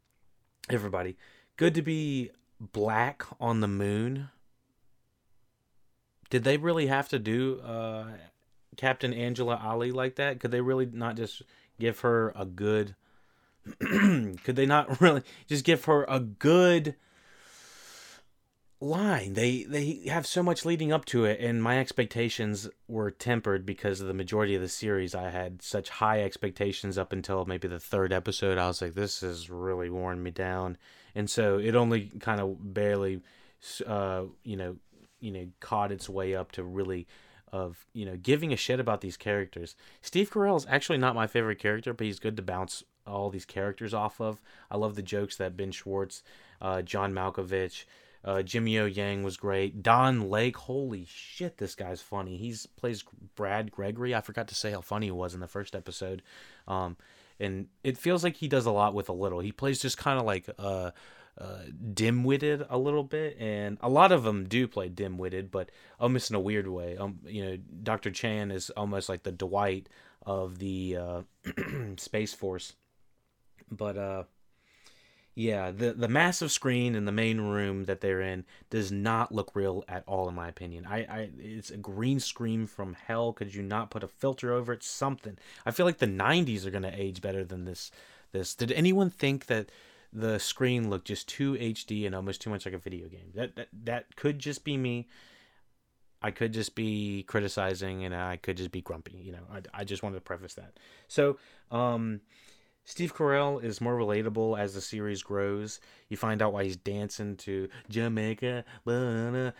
everybody, 0.70 1.16
good 1.56 1.74
to 1.74 1.82
be 1.82 2.30
black 2.60 3.24
on 3.40 3.60
the 3.60 3.68
moon. 3.68 4.30
Did 6.30 6.44
they 6.44 6.56
really 6.56 6.86
have 6.86 7.08
to 7.08 7.18
do 7.18 7.60
uh, 7.60 8.06
Captain 8.76 9.12
Angela 9.14 9.60
Ali 9.62 9.92
like 9.92 10.16
that? 10.16 10.40
Could 10.40 10.50
they 10.50 10.60
really 10.60 10.86
not 10.86 11.16
just 11.16 11.42
give 11.80 12.00
her 12.00 12.32
a 12.36 12.44
good? 12.44 12.94
could 13.80 14.56
they 14.56 14.66
not 14.66 15.00
really 15.00 15.22
just 15.46 15.64
give 15.64 15.84
her 15.86 16.04
a 16.08 16.20
good? 16.20 16.94
Line. 18.80 19.34
They 19.34 19.64
they 19.64 20.02
have 20.08 20.26
so 20.26 20.42
much 20.42 20.64
leading 20.64 20.92
up 20.92 21.04
to 21.06 21.24
it, 21.24 21.40
and 21.40 21.62
my 21.62 21.78
expectations 21.78 22.68
were 22.86 23.10
tempered 23.10 23.66
because 23.66 24.00
of 24.00 24.06
the 24.06 24.14
majority 24.14 24.54
of 24.54 24.62
the 24.62 24.68
series. 24.68 25.14
I 25.14 25.30
had 25.30 25.62
such 25.62 25.88
high 25.88 26.22
expectations 26.22 26.98
up 26.98 27.12
until 27.12 27.44
maybe 27.44 27.68
the 27.68 27.80
third 27.80 28.12
episode. 28.12 28.58
I 28.58 28.68
was 28.68 28.80
like, 28.80 28.94
this 28.94 29.20
has 29.20 29.50
really 29.50 29.90
worn 29.90 30.22
me 30.22 30.30
down, 30.30 30.76
and 31.14 31.28
so 31.28 31.58
it 31.58 31.74
only 31.74 32.12
kind 32.20 32.40
of 32.40 32.74
barely, 32.74 33.20
uh, 33.86 34.24
you 34.44 34.56
know, 34.56 34.76
you 35.20 35.32
know, 35.32 35.46
caught 35.60 35.92
its 35.92 36.08
way 36.08 36.34
up 36.34 36.52
to 36.52 36.62
really. 36.62 37.06
Of 37.50 37.86
you 37.94 38.04
know 38.04 38.18
giving 38.18 38.52
a 38.52 38.56
shit 38.56 38.78
about 38.78 39.00
these 39.00 39.16
characters. 39.16 39.74
Steve 40.02 40.30
Carell 40.30 40.58
is 40.58 40.66
actually 40.68 40.98
not 40.98 41.14
my 41.14 41.26
favorite 41.26 41.58
character, 41.58 41.94
but 41.94 42.04
he's 42.04 42.18
good 42.18 42.36
to 42.36 42.42
bounce 42.42 42.84
all 43.06 43.30
these 43.30 43.46
characters 43.46 43.94
off 43.94 44.20
of. 44.20 44.42
I 44.70 44.76
love 44.76 44.96
the 44.96 45.02
jokes 45.02 45.36
that 45.36 45.56
Ben 45.56 45.72
Schwartz, 45.72 46.22
uh, 46.60 46.82
John 46.82 47.14
Malkovich, 47.14 47.86
uh, 48.24 48.42
Jimmy 48.42 48.78
O 48.78 48.86
Yang 48.86 49.22
was 49.22 49.36
great. 49.36 49.82
Don 49.82 50.28
Lake, 50.28 50.56
holy 50.56 51.06
shit, 51.08 51.58
this 51.58 51.74
guy's 51.74 52.00
funny. 52.00 52.36
He's 52.36 52.66
plays 52.66 53.04
Brad 53.36 53.70
Gregory. 53.70 54.14
I 54.14 54.20
forgot 54.20 54.48
to 54.48 54.54
say 54.54 54.72
how 54.72 54.80
funny 54.80 55.06
he 55.06 55.12
was 55.12 55.34
in 55.34 55.40
the 55.40 55.46
first 55.46 55.74
episode. 55.74 56.22
Um, 56.66 56.96
and 57.40 57.68
it 57.84 57.96
feels 57.96 58.24
like 58.24 58.36
he 58.36 58.48
does 58.48 58.66
a 58.66 58.72
lot 58.72 58.94
with 58.94 59.08
a 59.08 59.12
little. 59.12 59.40
He 59.40 59.52
plays 59.52 59.80
just 59.80 59.96
kind 59.96 60.18
of 60.18 60.26
like 60.26 60.48
uh, 60.58 60.90
uh, 61.38 61.58
dim-witted 61.94 62.66
a 62.68 62.76
little 62.76 63.04
bit, 63.04 63.36
and 63.38 63.78
a 63.80 63.88
lot 63.88 64.10
of 64.10 64.24
them 64.24 64.48
do 64.48 64.66
play 64.66 64.88
dim-witted, 64.88 65.52
but 65.52 65.70
almost 66.00 66.30
in 66.30 66.36
a 66.36 66.40
weird 66.40 66.66
way. 66.66 66.96
Um, 66.96 67.20
you 67.24 67.44
know, 67.44 67.58
Doctor 67.82 68.10
Chan 68.10 68.50
is 68.50 68.70
almost 68.70 69.08
like 69.08 69.22
the 69.22 69.30
Dwight 69.30 69.88
of 70.26 70.58
the 70.58 70.96
uh, 70.96 71.22
Space 71.96 72.34
Force, 72.34 72.74
but 73.70 73.96
uh 73.96 74.24
yeah, 75.38 75.70
the 75.70 75.92
the 75.92 76.08
massive 76.08 76.50
screen 76.50 76.96
in 76.96 77.04
the 77.04 77.12
main 77.12 77.40
room 77.40 77.84
that 77.84 78.00
they're 78.00 78.20
in 78.20 78.44
does 78.70 78.90
not 78.90 79.30
look 79.30 79.54
real 79.54 79.84
at 79.86 80.02
all, 80.08 80.28
in 80.28 80.34
my 80.34 80.48
opinion. 80.48 80.84
I, 80.84 80.96
I 81.04 81.30
it's 81.38 81.70
a 81.70 81.76
green 81.76 82.18
screen 82.18 82.66
from 82.66 82.94
hell. 82.94 83.32
Could 83.32 83.54
you 83.54 83.62
not 83.62 83.88
put 83.88 84.02
a 84.02 84.08
filter 84.08 84.52
over 84.52 84.72
it? 84.72 84.82
Something. 84.82 85.38
I 85.64 85.70
feel 85.70 85.86
like 85.86 85.98
the 85.98 86.06
'90s 86.08 86.66
are 86.66 86.72
gonna 86.72 86.90
age 86.92 87.20
better 87.22 87.44
than 87.44 87.66
this. 87.66 87.92
This. 88.32 88.52
Did 88.52 88.72
anyone 88.72 89.10
think 89.10 89.46
that 89.46 89.70
the 90.12 90.40
screen 90.40 90.90
looked 90.90 91.06
just 91.06 91.28
too 91.28 91.52
HD 91.54 92.04
and 92.04 92.16
almost 92.16 92.40
too 92.40 92.50
much 92.50 92.66
like 92.66 92.74
a 92.74 92.78
video 92.78 93.06
game? 93.06 93.30
That 93.36 93.54
that 93.54 93.68
that 93.84 94.16
could 94.16 94.40
just 94.40 94.64
be 94.64 94.76
me. 94.76 95.06
I 96.20 96.32
could 96.32 96.52
just 96.52 96.74
be 96.74 97.22
criticizing 97.28 98.04
and 98.04 98.12
I 98.12 98.38
could 98.38 98.56
just 98.56 98.72
be 98.72 98.80
grumpy. 98.80 99.16
You 99.16 99.30
know, 99.30 99.46
I, 99.52 99.82
I 99.82 99.84
just 99.84 100.02
wanted 100.02 100.16
to 100.16 100.22
preface 100.22 100.54
that. 100.54 100.80
So, 101.06 101.38
um, 101.70 102.22
Steve 102.88 103.14
Carell 103.14 103.62
is 103.62 103.82
more 103.82 103.98
relatable 103.98 104.58
as 104.58 104.72
the 104.72 104.80
series 104.80 105.22
grows. 105.22 105.78
You 106.08 106.16
find 106.16 106.40
out 106.40 106.54
why 106.54 106.64
he's 106.64 106.78
dancing 106.78 107.36
to 107.36 107.68
Jamaica. 107.90 108.64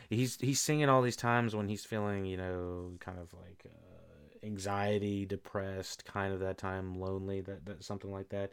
He's 0.08 0.40
he's 0.40 0.61
singing 0.61 0.88
all 0.88 1.02
these 1.02 1.14
times 1.14 1.54
when 1.54 1.68
he's 1.68 1.85
feeling, 1.85 2.25
you 2.25 2.38
know, 2.38 2.92
kind 3.00 3.18
of 3.18 3.30
like 3.35 3.66
uh, 3.66 4.47
anxiety, 4.47 5.26
depressed, 5.26 6.06
kind 6.06 6.32
of 6.32 6.40
that 6.40 6.56
time, 6.56 6.99
lonely, 6.99 7.42
that, 7.42 7.66
that 7.66 7.85
something 7.85 8.11
like 8.11 8.30
that. 8.30 8.52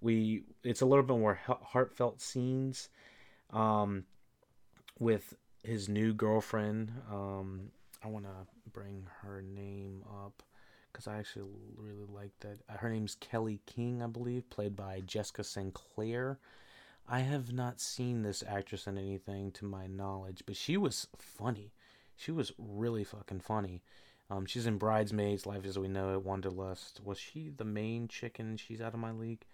We 0.00 0.42
it's 0.64 0.80
a 0.80 0.86
little 0.86 1.04
bit 1.04 1.18
more 1.18 1.38
heartfelt 1.46 2.20
scenes, 2.20 2.88
um, 3.50 4.06
with 4.98 5.34
his 5.62 5.88
new 5.88 6.12
girlfriend. 6.12 6.90
Um, 7.12 7.70
I 8.02 8.08
want 8.08 8.24
to 8.24 8.70
bring 8.72 9.06
her 9.22 9.40
name 9.40 10.02
up 10.10 10.42
because 10.96 11.06
I 11.06 11.18
actually 11.18 11.44
really 11.76 12.06
like 12.10 12.32
that. 12.40 12.58
Uh, 12.70 12.78
her 12.78 12.88
name's 12.88 13.16
Kelly 13.16 13.60
King, 13.66 14.02
I 14.02 14.06
believe, 14.06 14.48
played 14.48 14.74
by 14.74 15.02
Jessica 15.04 15.44
St. 15.44 15.74
Clair. 15.74 16.38
I 17.06 17.20
have 17.20 17.52
not 17.52 17.80
seen 17.82 18.22
this 18.22 18.42
actress 18.48 18.86
in 18.86 18.96
anything 18.96 19.52
to 19.52 19.66
my 19.66 19.86
knowledge, 19.86 20.42
but 20.46 20.56
she 20.56 20.78
was 20.78 21.06
funny. 21.18 21.74
She 22.16 22.32
was 22.32 22.50
really 22.56 23.04
fucking 23.04 23.40
funny. 23.40 23.82
Um, 24.30 24.46
she's 24.46 24.66
in 24.66 24.78
Bridesmaids, 24.78 25.44
Life 25.44 25.66
as 25.66 25.78
We 25.78 25.86
Know 25.86 26.14
It, 26.14 26.24
Wanderlust. 26.24 27.02
Was 27.04 27.18
she 27.18 27.52
the 27.54 27.64
main 27.64 28.08
chicken? 28.08 28.56
She's 28.56 28.80
out 28.80 28.94
of 28.94 29.00
my 29.00 29.12
league. 29.12 29.44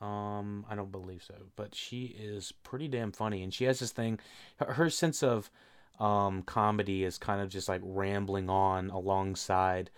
Um, 0.00 0.64
I 0.68 0.74
don't 0.76 0.90
believe 0.90 1.22
so, 1.22 1.34
but 1.56 1.74
she 1.74 2.16
is 2.18 2.52
pretty 2.62 2.88
damn 2.88 3.12
funny, 3.12 3.42
and 3.42 3.52
she 3.52 3.64
has 3.64 3.80
this 3.80 3.92
thing. 3.92 4.18
Her, 4.56 4.72
her 4.72 4.88
sense 4.88 5.22
of 5.22 5.50
um, 6.00 6.42
comedy 6.42 7.04
is 7.04 7.18
kind 7.18 7.42
of 7.42 7.50
just 7.50 7.68
like 7.68 7.82
rambling 7.84 8.48
on 8.48 8.88
alongside 8.88 9.90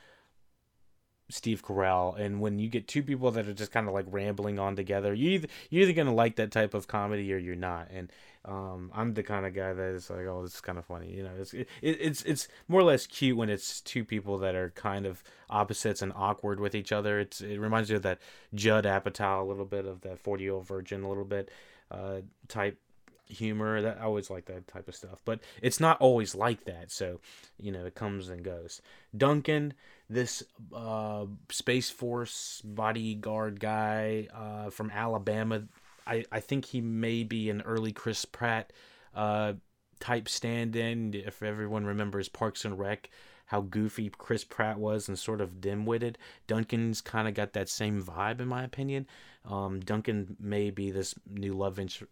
Steve 1.33 1.65
Carell, 1.65 2.19
and 2.19 2.41
when 2.41 2.59
you 2.59 2.69
get 2.69 2.87
two 2.87 3.03
people 3.03 3.31
that 3.31 3.49
are 3.49 3.55
just 3.55 3.73
kind 3.73 3.89
of 3.89 3.95
like 3.95 4.07
rambling 4.09 4.59
on 4.59 4.77
together, 4.77 5.15
you 5.15 5.31
either, 5.31 5.49
you're 5.71 5.83
either 5.83 5.93
gonna 5.93 6.15
like 6.15 6.37
that 6.37 6.51
type 6.51 6.75
of 6.75 6.87
comedy 6.87 7.33
or 7.33 7.39
you're 7.39 7.57
not. 7.57 7.89
And 7.91 8.12
um, 8.45 8.91
I'm 8.93 9.15
the 9.15 9.23
kind 9.23 9.47
of 9.47 9.55
guy 9.55 9.73
that 9.73 9.95
is 9.95 10.11
like, 10.11 10.27
oh, 10.27 10.43
this 10.43 10.55
is 10.55 10.61
kind 10.61 10.77
of 10.77 10.85
funny, 10.85 11.12
you 11.15 11.23
know. 11.23 11.31
It's 11.39 11.55
it, 11.55 11.69
it's 11.81 12.23
it's 12.23 12.49
more 12.67 12.81
or 12.81 12.85
less 12.85 13.07
cute 13.07 13.37
when 13.37 13.49
it's 13.49 13.81
two 13.81 14.05
people 14.05 14.37
that 14.39 14.55
are 14.55 14.71
kind 14.71 15.07
of 15.07 15.23
opposites 15.49 16.03
and 16.03 16.12
awkward 16.17 16.59
with 16.59 16.75
each 16.75 16.91
other. 16.91 17.21
It's 17.21 17.41
it 17.41 17.59
reminds 17.61 17.89
you 17.89 17.97
of 17.97 18.03
that 18.03 18.19
Judd 18.55 18.85
Apatow 18.85 19.43
a 19.43 19.45
little 19.45 19.65
bit 19.65 19.87
of 19.87 20.01
that 20.01 20.19
Forty 20.19 20.45
Year 20.45 20.55
Old 20.55 20.67
Virgin 20.67 21.05
a 21.05 21.09
little 21.09 21.25
bit 21.25 21.51
uh, 21.91 22.23
type 22.49 22.79
humor. 23.27 23.81
That 23.81 23.99
I 24.01 24.05
always 24.05 24.29
like 24.29 24.47
that 24.47 24.67
type 24.67 24.89
of 24.89 24.97
stuff, 24.97 25.21
but 25.25 25.39
it's 25.62 25.79
not 25.79 26.01
always 26.01 26.35
like 26.35 26.65
that. 26.65 26.91
So 26.91 27.21
you 27.61 27.71
know, 27.71 27.87
it 27.87 27.95
comes 27.95 28.29
and 28.29 28.43
goes. 28.43 28.83
Duncan 29.17 29.75
this 30.12 30.42
uh, 30.75 31.26
Space 31.50 31.90
Force 31.90 32.61
bodyguard 32.64 33.61
guy 33.61 34.28
uh, 34.35 34.71
from 34.71 34.90
Alabama. 34.90 35.62
I, 36.07 36.25
I 36.31 36.40
think 36.40 36.64
he 36.66 36.81
may 36.81 37.23
be 37.23 37.50
an 37.50 37.62
early 37.62 37.92
Chris 37.92 38.25
Pratt 38.25 38.73
uh, 39.14 39.54
type 40.00 40.28
stand 40.28 40.76
in. 40.76 41.14
If 41.14 41.42
everyone 41.42 41.85
remembers 41.85 42.28
Parks 42.28 42.64
and 42.64 42.78
Rec, 42.78 43.11
how 43.47 43.61
goofy 43.61 44.11
Chris 44.11 44.45
Pratt 44.45 44.78
was 44.78 45.09
and 45.09 45.19
sort 45.19 45.40
of 45.40 45.61
dim 45.61 45.87
witted. 45.87 46.19
Duncan's 46.47 47.00
kind 47.00 47.28
of 47.28 47.35
got 47.35 47.52
that 47.52 47.69
same 47.69 48.02
vibe, 48.02 48.40
in 48.40 48.49
my 48.49 48.64
opinion. 48.64 49.07
Um, 49.45 49.81
Duncan 49.81 50.37
may 50.40 50.71
be 50.71 50.90
this 50.90 51.14
new 51.28 51.52
love 51.52 51.78
int- 51.78 52.09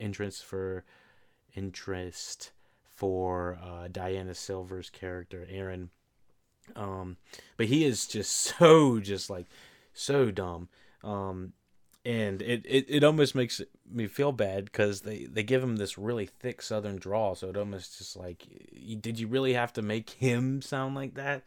entrance 0.00 0.40
for 0.40 0.84
interest 1.54 2.52
for 2.94 3.58
uh, 3.62 3.88
Diana 3.90 4.34
Silver's 4.34 4.90
character, 4.90 5.46
Erin 5.50 5.90
um, 6.76 7.16
but 7.56 7.66
he 7.66 7.84
is 7.84 8.06
just 8.06 8.32
so 8.58 9.00
just 9.00 9.30
like 9.30 9.46
so 9.92 10.30
dumb. 10.30 10.68
Um, 11.02 11.52
and 12.04 12.40
it, 12.40 12.64
it, 12.64 12.86
it 12.88 13.04
almost 13.04 13.34
makes 13.34 13.60
me 13.90 14.06
feel 14.06 14.32
bad 14.32 14.64
because 14.64 15.02
they, 15.02 15.24
they 15.24 15.42
give 15.42 15.62
him 15.62 15.76
this 15.76 15.98
really 15.98 16.26
thick 16.26 16.62
southern 16.62 16.96
drawl 16.96 17.34
so 17.34 17.48
it 17.48 17.56
almost 17.56 17.98
just 17.98 18.16
like 18.16 18.46
did 19.00 19.18
you 19.18 19.26
really 19.26 19.52
have 19.52 19.72
to 19.74 19.82
make 19.82 20.10
him 20.10 20.62
sound 20.62 20.94
like 20.94 21.14
that? 21.14 21.42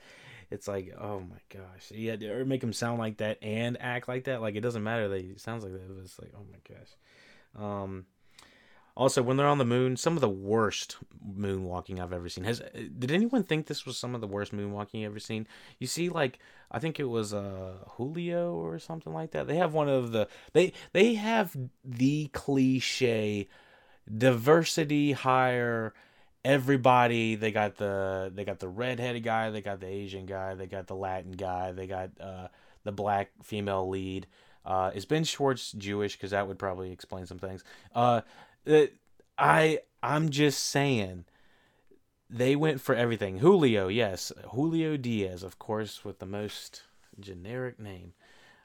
It's 0.52 0.68
like 0.68 0.94
oh 1.00 1.22
my 1.22 1.40
gosh. 1.50 1.92
Yeah 1.92 2.14
or 2.28 2.46
make 2.46 2.62
him 2.62 2.74
sound 2.74 3.00
like 3.00 3.18
that 3.18 3.42
and 3.42 3.82
act 3.82 4.08
like 4.08 4.26
that? 4.26 4.42
Like 4.42 4.56
it 4.56 4.62
doesn't 4.62 4.84
matter 4.84 5.08
that 5.10 5.22
he 5.22 5.34
sounds 5.38 5.64
like 5.64 5.74
that 5.74 6.02
it's 6.04 6.20
like 6.20 6.32
oh 6.36 6.46
my 6.52 6.76
gosh. 6.76 7.64
Um 7.64 8.06
also, 8.96 9.22
when 9.22 9.38
they're 9.38 9.48
on 9.48 9.58
the 9.58 9.66
moon, 9.66 9.96
some 9.96 10.16
of 10.16 10.22
the 10.22 10.30
worst 10.30 10.98
moonwalking 11.26 12.00
I've 12.00 12.12
ever 12.12 12.28
seen. 12.28 12.44
Has 12.44 12.62
did 12.98 13.12
anyone 13.12 13.44
think 13.44 13.68
this 13.68 13.86
was 13.86 13.98
some 13.98 14.16
of 14.16 14.22
the 14.22 14.28
worst 14.28 14.54
moonwalking 14.54 14.96
you 14.96 15.06
ever 15.06 15.20
seen? 15.20 15.48
You 15.80 15.88
see, 15.88 16.10
like 16.10 16.40
I 16.70 16.80
think 16.80 17.00
it 17.00 17.06
was 17.06 17.34
uh 17.34 17.76
Julio 17.92 18.54
or 18.54 18.80
something 18.80 19.14
like 19.14 19.32
that. 19.32 19.48
They 19.48 19.56
have 19.58 19.74
one 19.74 19.88
of 19.88 20.12
the 20.12 20.28
they 20.54 20.74
they 20.92 21.14
have 21.16 21.56
the 21.86 22.30
cliche 22.34 23.48
diversity 24.18 25.14
hire 25.14 25.94
everybody. 26.44 27.36
They 27.36 27.52
got 27.52 27.78
the 27.78 28.32
they 28.34 28.44
got 28.44 28.60
the 28.60 28.68
redheaded 28.68 29.24
guy, 29.24 29.52
they 29.52 29.62
got 29.62 29.80
the 29.80 29.88
Asian 29.88 30.26
guy, 30.26 30.56
they 30.56 30.68
got 30.68 30.88
the 30.88 30.96
Latin 30.96 31.32
guy, 31.32 31.72
they 31.72 31.88
got 31.88 32.10
uh 32.20 32.48
the 32.84 32.92
black 32.92 33.32
female 33.44 33.88
lead. 33.88 34.28
Uh, 34.66 34.92
is 34.94 35.06
Ben 35.06 35.24
Schwartz 35.24 35.72
Jewish? 35.72 36.16
Because 36.16 36.32
that 36.32 36.48
would 36.48 36.60
probably 36.60 36.92
explain 36.92 37.26
some 37.26 37.40
things. 37.40 37.64
Uh, 37.96 38.22
I 39.38 39.80
I'm 40.04 40.30
just 40.30 40.66
saying 40.66 41.26
they 42.30 42.56
went 42.56 42.82
for 42.82 42.96
everything. 42.96 43.40
Julio, 43.40 43.88
yes, 43.88 44.32
Julio 44.52 44.98
Diaz, 44.98 45.44
of 45.44 45.60
course, 45.60 46.06
with 46.06 46.20
the 46.20 46.26
most 46.26 46.84
generic 47.20 47.80
name. 47.80 48.14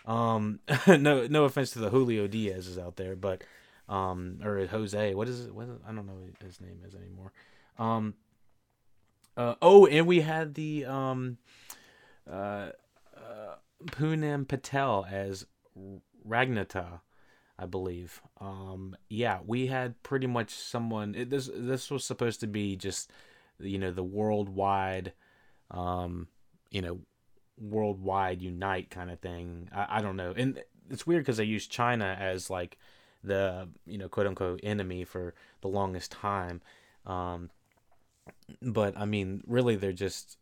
Um, 0.06 0.60
no, 0.86 1.26
no 1.26 1.44
offense 1.44 1.70
to 1.72 1.80
the 1.80 1.90
Julio 1.90 2.26
Diaz's 2.26 2.78
out 2.78 2.96
there, 2.96 3.16
but 3.16 3.42
um, 3.88 4.38
or 4.44 4.64
Jose, 4.66 5.14
what 5.14 5.28
is 5.28 5.46
it? 5.46 5.54
What 5.54 5.68
is, 5.68 5.78
I 5.86 5.92
don't 5.92 6.06
know 6.06 6.14
what 6.14 6.42
his 6.42 6.60
name 6.60 6.80
is 6.86 6.94
anymore. 6.94 7.32
Um, 7.78 8.14
uh, 9.36 9.54
oh, 9.60 9.86
and 9.86 10.06
we 10.06 10.20
had 10.20 10.54
the 10.54 10.86
um, 10.86 11.38
uh, 12.30 12.70
uh, 13.16 13.54
Poonam 13.86 14.48
Patel 14.48 15.06
as 15.10 15.46
Ragnata. 16.26 17.00
I 17.58 17.66
believe. 17.66 18.20
Um, 18.40 18.96
yeah, 19.08 19.38
we 19.46 19.66
had 19.66 20.02
pretty 20.02 20.26
much 20.26 20.50
someone. 20.50 21.14
It, 21.14 21.30
this 21.30 21.50
this 21.52 21.90
was 21.90 22.04
supposed 22.04 22.40
to 22.40 22.46
be 22.46 22.76
just, 22.76 23.10
you 23.58 23.78
know, 23.78 23.90
the 23.90 24.04
worldwide, 24.04 25.12
um, 25.70 26.28
you 26.70 26.82
know, 26.82 27.00
worldwide 27.58 28.42
unite 28.42 28.90
kind 28.90 29.10
of 29.10 29.20
thing. 29.20 29.68
I, 29.74 29.98
I 29.98 30.02
don't 30.02 30.16
know, 30.16 30.34
and 30.36 30.62
it's 30.90 31.06
weird 31.06 31.22
because 31.22 31.38
they 31.38 31.44
use 31.44 31.66
China 31.66 32.16
as 32.18 32.50
like 32.50 32.78
the 33.24 33.68
you 33.86 33.98
know 33.98 34.08
quote 34.08 34.26
unquote 34.26 34.60
enemy 34.62 35.04
for 35.04 35.34
the 35.62 35.68
longest 35.68 36.12
time. 36.12 36.60
Um, 37.06 37.50
but 38.62 38.96
I 38.96 39.04
mean, 39.04 39.42
really, 39.46 39.76
they're 39.76 39.92
just 39.92 40.38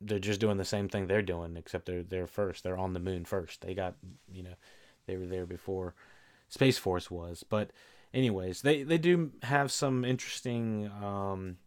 they're 0.00 0.18
just 0.18 0.40
doing 0.40 0.56
the 0.56 0.64
same 0.64 0.88
thing 0.88 1.06
they're 1.06 1.22
doing, 1.22 1.56
except 1.56 1.86
they're 1.86 2.02
they're 2.02 2.26
first. 2.26 2.64
They're 2.64 2.78
on 2.78 2.92
the 2.92 3.00
moon 3.00 3.24
first. 3.24 3.60
They 3.62 3.74
got 3.74 3.94
you 4.32 4.42
know, 4.42 4.54
they 5.06 5.16
were 5.16 5.26
there 5.26 5.46
before. 5.46 5.94
Space 6.48 6.78
Force 6.78 7.10
was. 7.10 7.44
But 7.48 7.70
anyways, 8.12 8.62
they 8.62 8.82
they 8.82 8.98
do 8.98 9.32
have 9.42 9.70
some 9.70 10.04
interesting 10.04 10.90
um 11.02 11.58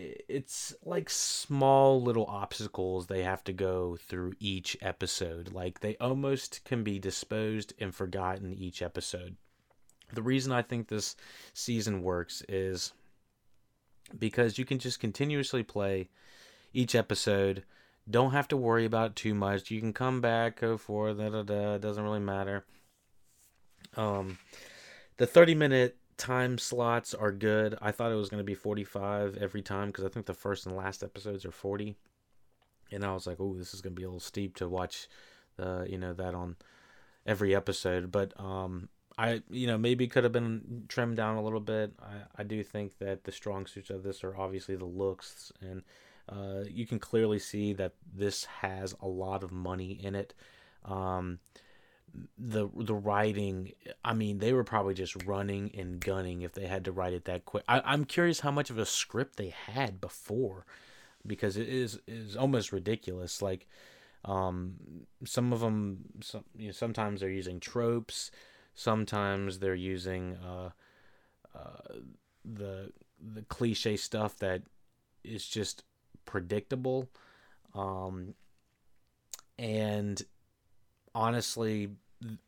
it's 0.00 0.76
like 0.84 1.10
small 1.10 2.00
little 2.00 2.26
obstacles 2.26 3.06
they 3.06 3.24
have 3.24 3.42
to 3.44 3.52
go 3.52 3.96
through 3.96 4.32
each 4.38 4.76
episode. 4.80 5.52
Like 5.52 5.80
they 5.80 5.96
almost 5.96 6.64
can 6.64 6.84
be 6.84 6.98
disposed 7.00 7.72
and 7.80 7.94
forgotten 7.94 8.54
each 8.54 8.80
episode. 8.80 9.36
The 10.12 10.22
reason 10.22 10.52
I 10.52 10.62
think 10.62 10.88
this 10.88 11.16
season 11.52 12.02
works 12.02 12.42
is 12.48 12.92
because 14.16 14.56
you 14.56 14.64
can 14.64 14.78
just 14.78 15.00
continuously 15.00 15.62
play 15.62 16.08
each 16.72 16.94
episode. 16.94 17.64
Don't 18.08 18.32
have 18.32 18.48
to 18.48 18.56
worry 18.56 18.84
about 18.84 19.16
too 19.16 19.34
much. 19.34 19.70
You 19.70 19.80
can 19.80 19.92
come 19.92 20.20
back, 20.20 20.60
go 20.60 20.78
forth, 20.78 21.18
da 21.18 21.28
da 21.28 21.42
da. 21.42 21.78
Doesn't 21.78 22.04
really 22.04 22.20
matter. 22.20 22.64
Um, 23.98 24.38
the 25.18 25.26
30 25.26 25.54
minute 25.54 25.96
time 26.16 26.56
slots 26.56 27.12
are 27.12 27.32
good. 27.32 27.76
I 27.82 27.90
thought 27.92 28.12
it 28.12 28.16
was 28.16 28.30
going 28.30 28.40
to 28.40 28.44
be 28.44 28.54
45 28.54 29.36
every 29.38 29.60
time 29.62 29.88
because 29.88 30.04
I 30.04 30.08
think 30.08 30.26
the 30.26 30.34
first 30.34 30.66
and 30.66 30.76
last 30.76 31.02
episodes 31.02 31.44
are 31.44 31.52
40. 31.52 31.96
And 32.90 33.04
I 33.04 33.12
was 33.12 33.26
like, 33.26 33.38
oh, 33.40 33.54
this 33.54 33.74
is 33.74 33.82
going 33.82 33.94
to 33.94 34.00
be 34.00 34.04
a 34.04 34.08
little 34.08 34.20
steep 34.20 34.56
to 34.56 34.68
watch, 34.68 35.08
uh, 35.58 35.84
you 35.86 35.98
know, 35.98 36.14
that 36.14 36.34
on 36.34 36.56
every 37.26 37.54
episode. 37.54 38.10
But 38.10 38.32
um, 38.40 38.88
I, 39.18 39.42
you 39.50 39.66
know, 39.66 39.76
maybe 39.76 40.06
could 40.06 40.24
have 40.24 40.32
been 40.32 40.84
trimmed 40.88 41.16
down 41.16 41.36
a 41.36 41.42
little 41.42 41.60
bit. 41.60 41.92
I, 42.00 42.40
I 42.40 42.42
do 42.44 42.62
think 42.62 42.98
that 42.98 43.24
the 43.24 43.32
strong 43.32 43.66
suits 43.66 43.90
of 43.90 44.02
this 44.04 44.24
are 44.24 44.36
obviously 44.36 44.76
the 44.76 44.86
looks. 44.86 45.52
And 45.60 45.82
uh, 46.28 46.64
you 46.68 46.86
can 46.86 46.98
clearly 46.98 47.38
see 47.38 47.72
that 47.74 47.94
this 48.14 48.44
has 48.44 48.94
a 49.00 49.08
lot 49.08 49.42
of 49.42 49.52
money 49.52 49.92
in 50.02 50.14
it. 50.14 50.34
Um, 50.84 51.40
the 52.38 52.68
the 52.74 52.94
writing 52.94 53.72
i 54.04 54.12
mean 54.12 54.38
they 54.38 54.52
were 54.52 54.64
probably 54.64 54.94
just 54.94 55.24
running 55.26 55.70
and 55.76 56.00
gunning 56.00 56.42
if 56.42 56.52
they 56.52 56.66
had 56.66 56.84
to 56.84 56.92
write 56.92 57.12
it 57.12 57.24
that 57.26 57.44
quick. 57.44 57.64
I, 57.68 57.80
i'm 57.84 58.04
curious 58.04 58.40
how 58.40 58.50
much 58.50 58.70
of 58.70 58.78
a 58.78 58.86
script 58.86 59.36
they 59.36 59.50
had 59.50 60.00
before 60.00 60.64
because 61.26 61.56
it 61.56 61.68
is 61.68 62.00
is 62.06 62.36
almost 62.36 62.72
ridiculous. 62.72 63.42
Like 63.42 63.66
um 64.24 64.74
some 65.24 65.52
of 65.52 65.60
them 65.60 66.04
some, 66.22 66.44
you 66.56 66.66
know, 66.66 66.72
sometimes 66.72 67.20
they're 67.20 67.30
using 67.30 67.60
tropes. 67.60 68.30
Sometimes 68.74 69.58
they're 69.58 69.74
using 69.74 70.36
uh 70.36 70.70
uh 71.54 71.94
the 72.44 72.92
the 73.20 73.42
cliche 73.42 73.96
stuff 73.96 74.36
that 74.38 74.62
is 75.24 75.46
just 75.46 75.84
predictable. 76.24 77.08
Um 77.74 78.34
and 79.58 80.22
honestly 81.14 81.90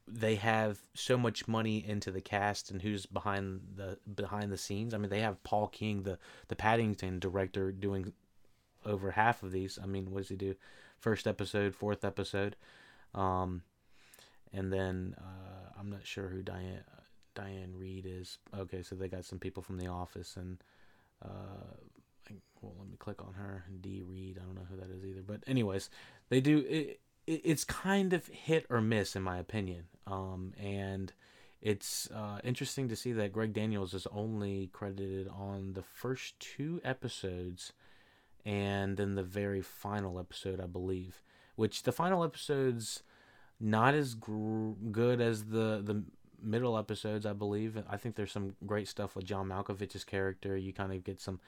they 0.09 0.35
have 0.35 0.83
so 0.95 1.17
much 1.17 1.47
money 1.47 1.85
into 1.87 2.11
the 2.11 2.21
cast 2.21 2.71
and 2.71 2.83
who's 2.83 3.07
behind 3.07 3.61
the 3.77 3.99
behind 4.15 4.51
the 4.51 4.59
scenes. 4.59 4.93
I 4.93 4.99
mean, 4.99 5.11
they 5.11 5.21
have 5.21 5.43
Paul 5.45 5.69
King, 5.69 6.03
the 6.03 6.19
the 6.49 6.57
Paddington 6.57 7.19
director, 7.21 7.71
doing 7.71 8.13
over 8.85 9.13
half 9.13 9.43
of 9.43 9.53
these. 9.53 9.79
I 9.81 9.87
mean, 9.87 10.11
what 10.11 10.21
does 10.21 10.29
he 10.29 10.37
do? 10.37 10.57
First 10.99 11.27
episode, 11.27 11.75
fourth 11.75 12.05
episode, 12.05 12.57
um, 13.15 13.63
and 14.53 14.73
then 14.73 15.15
uh, 15.19 15.79
I'm 15.79 15.91
not 15.91 16.05
sure 16.07 16.29
who 16.29 16.43
Diane 16.43 16.83
Diane 17.35 17.75
Reed 17.77 18.07
is. 18.09 18.39
Okay, 18.59 18.83
so 18.83 18.97
they 18.97 19.09
got 19.09 19.25
some 19.25 19.39
people 19.39 19.63
from 19.63 19.79
The 19.79 19.87
Office 19.87 20.37
and. 20.37 20.59
Uh, 21.25 21.77
well, 22.63 22.75
let 22.79 22.89
me 22.89 22.97
click 22.99 23.23
on 23.23 23.35
her. 23.35 23.65
D 23.81 24.03
Reed. 24.07 24.39
I 24.41 24.45
don't 24.45 24.55
know 24.55 24.67
who 24.71 24.77
that 24.77 24.91
is 24.91 25.05
either. 25.05 25.23
But 25.23 25.43
anyways, 25.47 25.91
they 26.29 26.41
do. 26.41 26.65
It, 26.69 27.01
it's 27.31 27.65
kind 27.65 28.13
of 28.13 28.27
hit 28.27 28.67
or 28.69 28.81
miss 28.81 29.15
in 29.15 29.23
my 29.23 29.39
opinion. 29.39 29.85
Um, 30.07 30.53
and 30.61 31.13
it's 31.61 32.11
uh, 32.11 32.39
interesting 32.43 32.89
to 32.89 32.97
see 32.97 33.13
that 33.13 33.33
Greg 33.33 33.53
Daniels 33.53 33.95
is 33.95 34.07
only 34.13 34.69
credited 34.73 35.29
on 35.29 35.75
the 35.75 35.83
first 35.83 36.39
two 36.41 36.81
episodes 36.83 37.73
and 38.45 38.97
then 38.97 39.15
the 39.15 39.23
very 39.23 39.61
final 39.61 40.19
episode, 40.19 40.61
I 40.61 40.67
believe, 40.67 41.23
which 41.57 41.83
the 41.83 41.93
final 41.93 42.25
episode's 42.25 43.03
not 43.61 43.95
as 43.95 44.15
gr- 44.15 44.73
good 44.91 45.21
as 45.21 45.45
the 45.45 45.83
the 45.85 46.03
middle 46.43 46.79
episodes, 46.79 47.27
I 47.27 47.35
believe. 47.35 47.83
I 47.89 47.99
think 47.99 48.15
there's 48.15 48.33
some 48.33 48.57
great 48.67 48.89
stuff 48.89 49.15
with 49.15 49.27
John 49.27 49.49
Malkovich's 49.49 50.05
character. 50.05 50.57
You 50.57 50.73
kind 50.73 50.93
of 50.93 51.05
get 51.05 51.21
some 51.21 51.39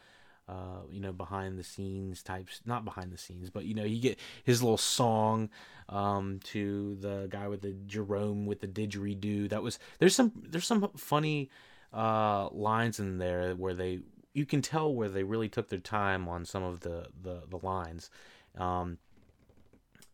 uh, 0.52 0.82
you 0.90 1.00
know, 1.00 1.12
behind 1.12 1.58
the 1.58 1.64
scenes 1.64 2.22
types, 2.22 2.60
not 2.66 2.84
behind 2.84 3.10
the 3.10 3.16
scenes, 3.16 3.48
but 3.48 3.64
you 3.64 3.74
know, 3.74 3.84
you 3.84 4.00
get 4.00 4.18
his 4.44 4.62
little 4.62 4.76
song 4.76 5.48
um, 5.88 6.40
to 6.44 6.96
the 7.00 7.26
guy 7.30 7.48
with 7.48 7.62
the 7.62 7.74
Jerome 7.86 8.44
with 8.44 8.60
the 8.60 8.66
didgeridoo. 8.66 9.48
That 9.48 9.62
was 9.62 9.78
there's 9.98 10.14
some 10.14 10.32
there's 10.36 10.66
some 10.66 10.90
funny 10.94 11.48
uh, 11.92 12.50
lines 12.50 13.00
in 13.00 13.16
there 13.16 13.54
where 13.54 13.72
they 13.72 14.00
you 14.34 14.44
can 14.44 14.60
tell 14.60 14.94
where 14.94 15.08
they 15.08 15.22
really 15.22 15.48
took 15.48 15.70
their 15.70 15.78
time 15.78 16.28
on 16.28 16.44
some 16.44 16.62
of 16.62 16.80
the 16.80 17.06
the, 17.22 17.44
the 17.48 17.58
lines. 17.62 18.10
Um, 18.58 18.98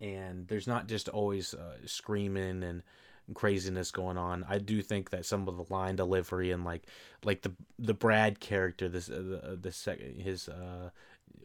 and 0.01 0.47
there's 0.47 0.69
not 0.69 0.87
just 0.87 1.09
always 1.09 1.55
uh, 1.55 1.79
screaming 1.85 2.63
and 2.63 2.85
craziness 3.35 3.91
going 3.91 4.17
on. 4.17 4.45
I 4.49 4.59
do 4.59 4.83
think 4.83 5.11
that 5.11 5.27
some 5.27 5.49
of 5.49 5.57
the 5.57 5.73
line 5.73 5.97
delivery 5.97 6.51
and 6.51 6.65
like 6.65 6.85
like 7.25 7.43
the 7.43 7.53
the 7.79 7.95
Brad 7.95 8.41
character, 8.41 8.89
this 8.89 9.09
uh, 9.09 9.57
the, 9.61 9.69
uh, 9.69 9.71
second 9.71 10.21
his 10.21 10.49
uh, 10.49 10.91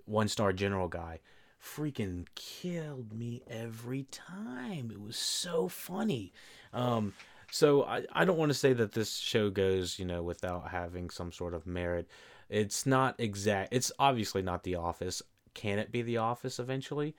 one 0.05 0.27
star 0.27 0.53
general 0.53 0.87
guy, 0.87 1.19
freaking 1.61 2.25
killed 2.35 3.13
me 3.13 3.41
every 3.49 4.03
time. 4.11 4.91
It 4.91 5.01
was 5.01 5.17
so 5.17 5.67
funny. 5.67 6.33
Um, 6.73 7.13
so 7.51 7.83
I, 7.83 8.05
I 8.11 8.25
don't 8.25 8.37
want 8.37 8.49
to 8.49 8.57
say 8.57 8.73
that 8.73 8.93
this 8.93 9.17
show 9.17 9.49
goes 9.49 9.99
you 9.99 10.05
know 10.05 10.23
without 10.23 10.69
having 10.69 11.09
some 11.09 11.31
sort 11.31 11.53
of 11.53 11.67
merit. 11.67 12.07
It's 12.49 12.85
not 12.85 13.15
exact. 13.19 13.73
It's 13.73 13.91
obviously 13.97 14.41
not 14.41 14.63
The 14.63 14.75
Office. 14.75 15.21
Can 15.53 15.79
it 15.79 15.91
be 15.91 16.01
The 16.01 16.17
Office 16.17 16.59
eventually? 16.59 17.15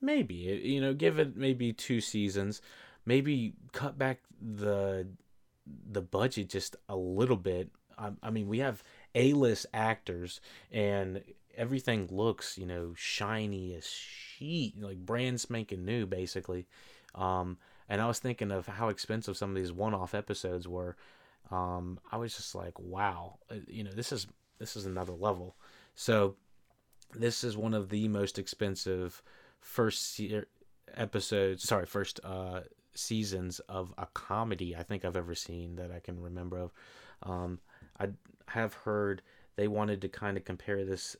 Maybe. 0.00 0.34
You 0.34 0.80
know, 0.80 0.92
give 0.92 1.18
it 1.18 1.36
maybe 1.36 1.72
two 1.72 2.00
seasons 2.00 2.60
maybe 3.06 3.54
cut 3.72 3.96
back 3.96 4.20
the 4.40 5.06
the 5.90 6.02
budget 6.02 6.50
just 6.50 6.76
a 6.88 6.96
little 6.96 7.36
bit. 7.36 7.70
I, 7.98 8.10
I 8.22 8.30
mean, 8.30 8.48
we 8.48 8.58
have 8.58 8.82
A-list 9.14 9.66
actors 9.72 10.40
and 10.70 11.22
everything 11.56 12.08
looks, 12.10 12.58
you 12.58 12.66
know, 12.66 12.92
shiny 12.94 13.74
as 13.74 13.86
sheet, 13.86 14.80
like 14.80 14.98
brand 14.98 15.40
spanking 15.40 15.84
new, 15.84 16.06
basically. 16.06 16.66
Um, 17.14 17.58
and 17.88 18.00
I 18.00 18.06
was 18.06 18.18
thinking 18.18 18.50
of 18.50 18.66
how 18.66 18.88
expensive 18.88 19.36
some 19.36 19.50
of 19.50 19.56
these 19.56 19.72
one-off 19.72 20.14
episodes 20.14 20.68
were. 20.68 20.96
Um, 21.50 21.98
I 22.10 22.16
was 22.16 22.36
just 22.36 22.54
like, 22.54 22.78
wow, 22.78 23.38
uh, 23.50 23.56
you 23.66 23.84
know, 23.84 23.92
this 23.92 24.12
is 24.12 24.26
this 24.58 24.76
is 24.76 24.86
another 24.86 25.12
level. 25.12 25.56
So 25.94 26.36
this 27.14 27.44
is 27.44 27.56
one 27.56 27.74
of 27.74 27.88
the 27.88 28.08
most 28.08 28.38
expensive 28.38 29.22
first 29.60 30.14
se- 30.14 30.44
episodes. 30.94 31.62
Sorry, 31.62 31.86
first 31.86 32.20
uh, 32.24 32.60
seasons 32.96 33.60
of 33.68 33.92
a 33.98 34.06
comedy 34.14 34.74
I 34.74 34.82
think 34.82 35.04
I've 35.04 35.16
ever 35.16 35.34
seen 35.34 35.76
that 35.76 35.90
I 35.90 36.00
can 36.00 36.20
remember 36.20 36.58
of. 36.58 36.72
Um, 37.22 37.60
I 37.98 38.08
have 38.48 38.74
heard 38.74 39.22
they 39.56 39.68
wanted 39.68 40.00
to 40.02 40.08
kind 40.08 40.36
of 40.36 40.44
compare 40.44 40.84
this 40.84 41.16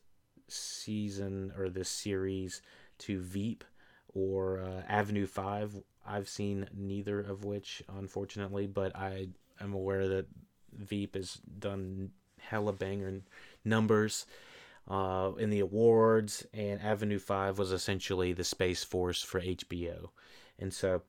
season 0.47 1.51
or 1.57 1.69
this 1.69 1.89
series 1.89 2.61
to 2.99 3.19
Veep 3.19 3.63
or 4.13 4.61
uh, 4.61 4.83
Avenue 4.87 5.27
5. 5.27 5.81
I've 6.05 6.29
seen 6.29 6.67
neither 6.73 7.19
of 7.19 7.43
which, 7.43 7.83
unfortunately, 7.97 8.67
but 8.67 8.95
I 8.95 9.29
am 9.59 9.73
aware 9.73 10.07
that 10.07 10.27
Veep 10.73 11.15
has 11.15 11.39
done 11.59 12.11
hella 12.39 12.73
banger 12.73 13.21
numbers 13.65 14.25
uh, 14.87 15.31
in 15.37 15.49
the 15.49 15.59
awards, 15.59 16.45
and 16.53 16.81
Avenue 16.81 17.19
5 17.19 17.59
was 17.59 17.71
essentially 17.71 18.33
the 18.33 18.43
Space 18.43 18.83
Force 18.83 19.21
for 19.21 19.41
HBO. 19.41 20.09
And 20.59 20.73
so 20.73 21.01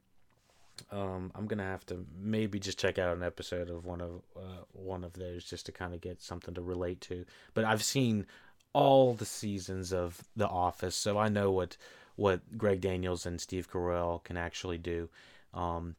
um, 0.91 1.33
I'm 1.35 1.47
gonna 1.47 1.65
have 1.65 1.87
to 1.87 2.05
maybe 2.21 2.59
just 2.59 2.79
check 2.79 2.99
out 2.99 3.17
an 3.17 3.23
episode 3.23 3.71
of 3.71 3.85
one 3.85 4.01
of 4.01 4.23
uh, 4.37 4.65
one 4.73 5.05
of 5.05 5.13
those 5.15 5.45
just 5.45 5.67
to 5.67 5.73
kind 5.73 5.95
of 5.95 6.01
get 6.01 6.23
something 6.23 6.55
to 6.55 6.63
relate 6.63 7.01
to. 7.03 7.25
But 7.55 7.65
I've 7.65 7.83
seen 7.83 8.27
all 8.73 9.15
the 9.15 9.25
seasons 9.25 9.93
of 9.93 10.23
The 10.37 10.49
Office, 10.49 10.97
so 10.97 11.19
I 11.19 11.29
know 11.29 11.51
what 11.51 11.77
what 12.17 12.59
Greg 12.59 12.81
Daniels 12.81 13.27
and 13.27 13.41
Steve 13.41 13.71
Carell 13.71 14.23
can 14.25 14.37
actually 14.37 14.79
do. 14.79 15.09
Um, 15.55 15.95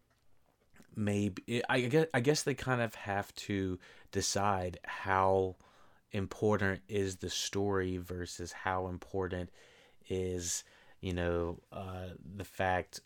maybe 0.96 1.63
I 1.70 1.82
guess 1.82 2.08
I 2.13 2.20
guess 2.20 2.44
they 2.44 2.54
kind 2.54 2.82
of 2.82 2.96
have 2.96 3.34
to 3.36 3.80
decide 4.12 4.80
how 4.84 5.56
important 6.12 6.82
is 6.88 7.18
the 7.18 7.30
story 7.30 7.98
versus 7.98 8.52
how 8.52 8.88
important 8.88 9.50
is 10.10 10.63
you 11.02 11.13
know 11.13 11.60
uh, 11.72 12.08
the 12.36 12.44
fact 12.44 13.02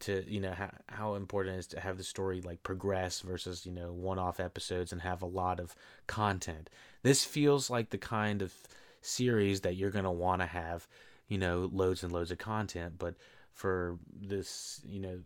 to 0.00 0.24
you 0.28 0.40
know 0.40 0.52
how, 0.52 0.70
how 0.88 1.14
important 1.14 1.56
it 1.56 1.58
is 1.60 1.66
to 1.68 1.80
have 1.80 1.96
the 1.96 2.04
story 2.04 2.40
like 2.40 2.62
progress 2.62 3.20
versus 3.20 3.64
you 3.66 3.72
know 3.72 3.92
one-off 3.92 4.40
episodes 4.40 4.92
and 4.92 5.02
have 5.02 5.22
a 5.22 5.26
lot 5.26 5.60
of 5.60 5.74
content. 6.06 6.70
This 7.02 7.24
feels 7.24 7.70
like 7.70 7.90
the 7.90 7.98
kind 7.98 8.42
of 8.42 8.52
series 9.00 9.60
that 9.62 9.76
you're 9.76 9.90
going 9.90 10.04
to 10.04 10.10
want 10.10 10.40
to 10.40 10.46
have 10.46 10.86
you 11.28 11.38
know 11.38 11.68
loads 11.72 12.02
and 12.02 12.12
loads 12.12 12.30
of 12.30 12.38
content 12.38 12.94
but 12.98 13.14
for 13.52 13.98
this 14.18 14.80
you 14.86 14.98
know 14.98 15.18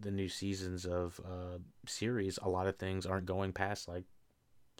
the 0.00 0.10
new 0.10 0.28
seasons 0.28 0.84
of 0.84 1.20
uh 1.24 1.58
series 1.86 2.38
a 2.42 2.48
lot 2.48 2.66
of 2.66 2.76
things 2.76 3.06
aren't 3.06 3.26
going 3.26 3.52
past 3.52 3.86
like 3.86 4.04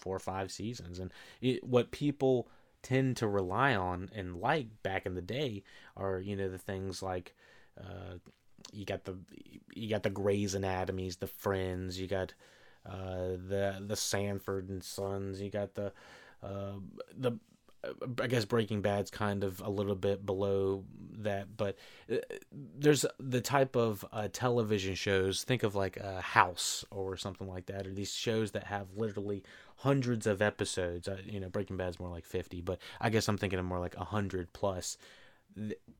four 0.01 0.17
or 0.17 0.21
five 0.21 0.51
seasons. 0.51 0.99
And 0.99 1.13
it, 1.41 1.63
what 1.63 1.91
people 1.91 2.49
tend 2.83 3.17
to 3.19 3.29
rely 3.29 3.75
on 3.75 4.09
and 4.15 4.37
like 4.37 4.83
back 4.83 5.05
in 5.05 5.15
the 5.15 5.21
day 5.21 5.63
are 5.99 6.19
you 6.19 6.35
know 6.35 6.49
the 6.49 6.57
things 6.59 7.03
like 7.03 7.35
uh, 7.79 8.15
you 8.73 8.85
got 8.85 9.05
the 9.05 9.17
you 9.75 9.89
got 9.89 10.03
the 10.03 10.11
Grey's 10.11 10.55
Anatomies, 10.55 11.17
the 11.17 11.27
Friends, 11.27 12.01
you 12.01 12.07
got 12.07 12.35
uh, 12.87 13.37
the 13.49 13.83
the 13.87 13.97
Sanford 13.97 14.69
and 14.69 14.83
Sons, 14.83 15.41
you 15.41 15.51
got 15.51 15.75
the 15.75 15.93
uh, 16.43 16.73
the 17.17 17.39
I 18.21 18.27
guess 18.27 18.45
Breaking 18.45 18.83
Bad's 18.83 19.11
kind 19.11 19.43
of 19.43 19.61
a 19.61 19.71
little 19.71 19.95
bit 19.95 20.27
below 20.27 20.85
that, 21.19 21.57
but 21.57 21.77
uh, 22.13 22.17
there's 22.53 23.07
the 23.19 23.41
type 23.41 23.75
of 23.75 24.05
uh, 24.13 24.29
television 24.31 24.95
shows. 24.95 25.45
Think 25.45 25.63
of 25.63 25.75
like 25.75 25.97
a 25.97 26.21
House 26.21 26.85
or 26.91 27.17
something 27.17 27.49
like 27.49 27.67
that, 27.67 27.87
or 27.87 27.95
these 27.95 28.13
shows 28.13 28.51
that 28.51 28.65
have 28.65 28.89
literally 28.97 29.43
hundreds 29.77 30.27
of 30.27 30.43
episodes. 30.43 31.09
Uh, 31.09 31.19
you 31.25 31.41
know, 31.41 31.49
Breaking 31.49 31.79
Bad's 31.79 31.99
more 31.99 32.11
like 32.11 32.27
fifty, 32.27 32.61
but 32.61 32.79
I 33.01 33.09
guess 33.09 33.29
I'm 33.29 33.39
thinking 33.39 33.59
of 33.59 33.65
more 33.65 33.81
like 33.81 33.95
hundred 33.95 34.53
plus 34.53 34.99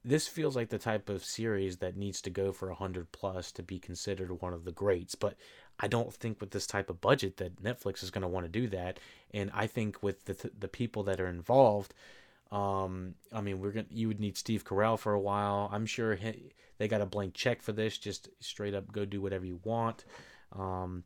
this 0.05 0.29
feels 0.29 0.57
like 0.57 0.69
the 0.69 0.79
type 0.79 1.09
of 1.09 1.25
series 1.25 1.79
that 1.79 1.97
needs 1.97 2.21
to 2.23 2.31
go 2.31 2.53
for 2.53 2.69
100 2.69 3.11
plus 3.13 3.51
to 3.53 3.63
be 3.63 3.79
considered 3.79 4.41
one 4.41 4.53
of 4.53 4.65
the 4.65 4.73
greats 4.73 5.15
but 5.15 5.35
i 5.79 5.87
don't 5.87 6.15
think 6.15 6.41
with 6.41 6.51
this 6.51 6.67
type 6.67 6.89
of 6.89 7.01
budget 7.01 7.37
that 7.37 7.63
netflix 7.63 8.03
is 8.03 8.11
going 8.11 8.23
to 8.23 8.29
want 8.29 8.47
to 8.47 8.51
do 8.51 8.69
that. 8.69 8.99
And 9.33 9.51
i 9.55 9.67
think 9.67 10.03
with 10.03 10.25
the, 10.27 10.51
the 10.59 10.69
people 10.69 11.03
that 11.05 11.21
are 11.21 11.29
involved 11.29 11.95
um, 12.53 13.15
i 13.33 13.41
mean 13.41 13.61
we're 13.61 13.73
to 13.73 13.85
you 13.91 14.09
would 14.09 14.21
need 14.21 14.37
steve 14.37 14.65
carell 14.65 14.99
for 14.99 15.13
a 15.13 15.21
while. 15.21 15.69
I'm 15.73 15.87
sure 15.87 16.15
he, 16.15 16.53
they 16.79 16.89
got 16.89 17.03
a 17.03 17.07
blank 17.07 17.35
check 17.35 17.63
for 17.63 17.73
this 17.73 17.99
just 17.99 18.29
straight 18.41 18.75
up 18.75 18.91
go 18.91 19.05
do 19.05 19.21
whatever 19.21 19.45
you 19.45 19.61
want. 19.65 20.05
Um, 20.53 21.05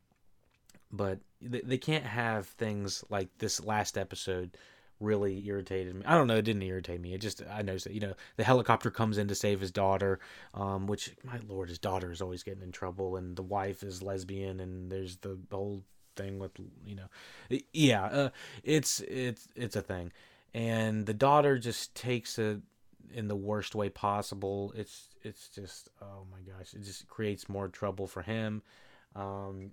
but 0.91 1.19
they, 1.41 1.61
they 1.61 1.77
can't 1.77 2.05
have 2.05 2.47
things 2.47 3.03
like 3.09 3.29
this 3.37 3.63
last 3.63 3.97
episode 3.97 4.57
really 4.99 5.45
irritated 5.45 5.95
me. 5.95 6.05
I 6.05 6.15
don't 6.15 6.27
know, 6.27 6.37
it 6.37 6.43
didn't 6.43 6.63
irritate 6.63 7.01
me. 7.01 7.13
It 7.13 7.21
just 7.21 7.41
I 7.51 7.61
noticed 7.61 7.85
that 7.85 7.93
you 7.93 7.99
know 7.99 8.13
the 8.37 8.43
helicopter 8.43 8.91
comes 8.91 9.17
in 9.17 9.27
to 9.27 9.35
save 9.35 9.59
his 9.59 9.71
daughter, 9.71 10.19
um, 10.53 10.87
which 10.87 11.15
my 11.23 11.39
lord, 11.47 11.69
his 11.69 11.79
daughter 11.79 12.11
is 12.11 12.21
always 12.21 12.43
getting 12.43 12.63
in 12.63 12.71
trouble, 12.71 13.17
and 13.17 13.35
the 13.35 13.43
wife 13.43 13.83
is 13.83 14.01
lesbian, 14.01 14.59
and 14.59 14.91
there's 14.91 15.17
the 15.17 15.37
whole 15.51 15.83
thing 16.15 16.39
with 16.39 16.51
you 16.85 16.95
know, 16.95 17.59
yeah, 17.73 18.05
uh, 18.05 18.29
it's 18.63 19.01
it's 19.01 19.47
it's 19.55 19.75
a 19.75 19.81
thing, 19.81 20.11
and 20.53 21.05
the 21.05 21.13
daughter 21.13 21.57
just 21.57 21.95
takes 21.95 22.39
it 22.39 22.61
in 23.13 23.27
the 23.27 23.35
worst 23.35 23.75
way 23.75 23.89
possible. 23.89 24.73
It's 24.75 25.09
it's 25.23 25.49
just 25.49 25.89
oh 26.01 26.25
my 26.31 26.39
gosh, 26.39 26.73
it 26.73 26.83
just 26.83 27.07
creates 27.07 27.49
more 27.49 27.67
trouble 27.67 28.07
for 28.07 28.21
him. 28.21 28.61
Um, 29.15 29.71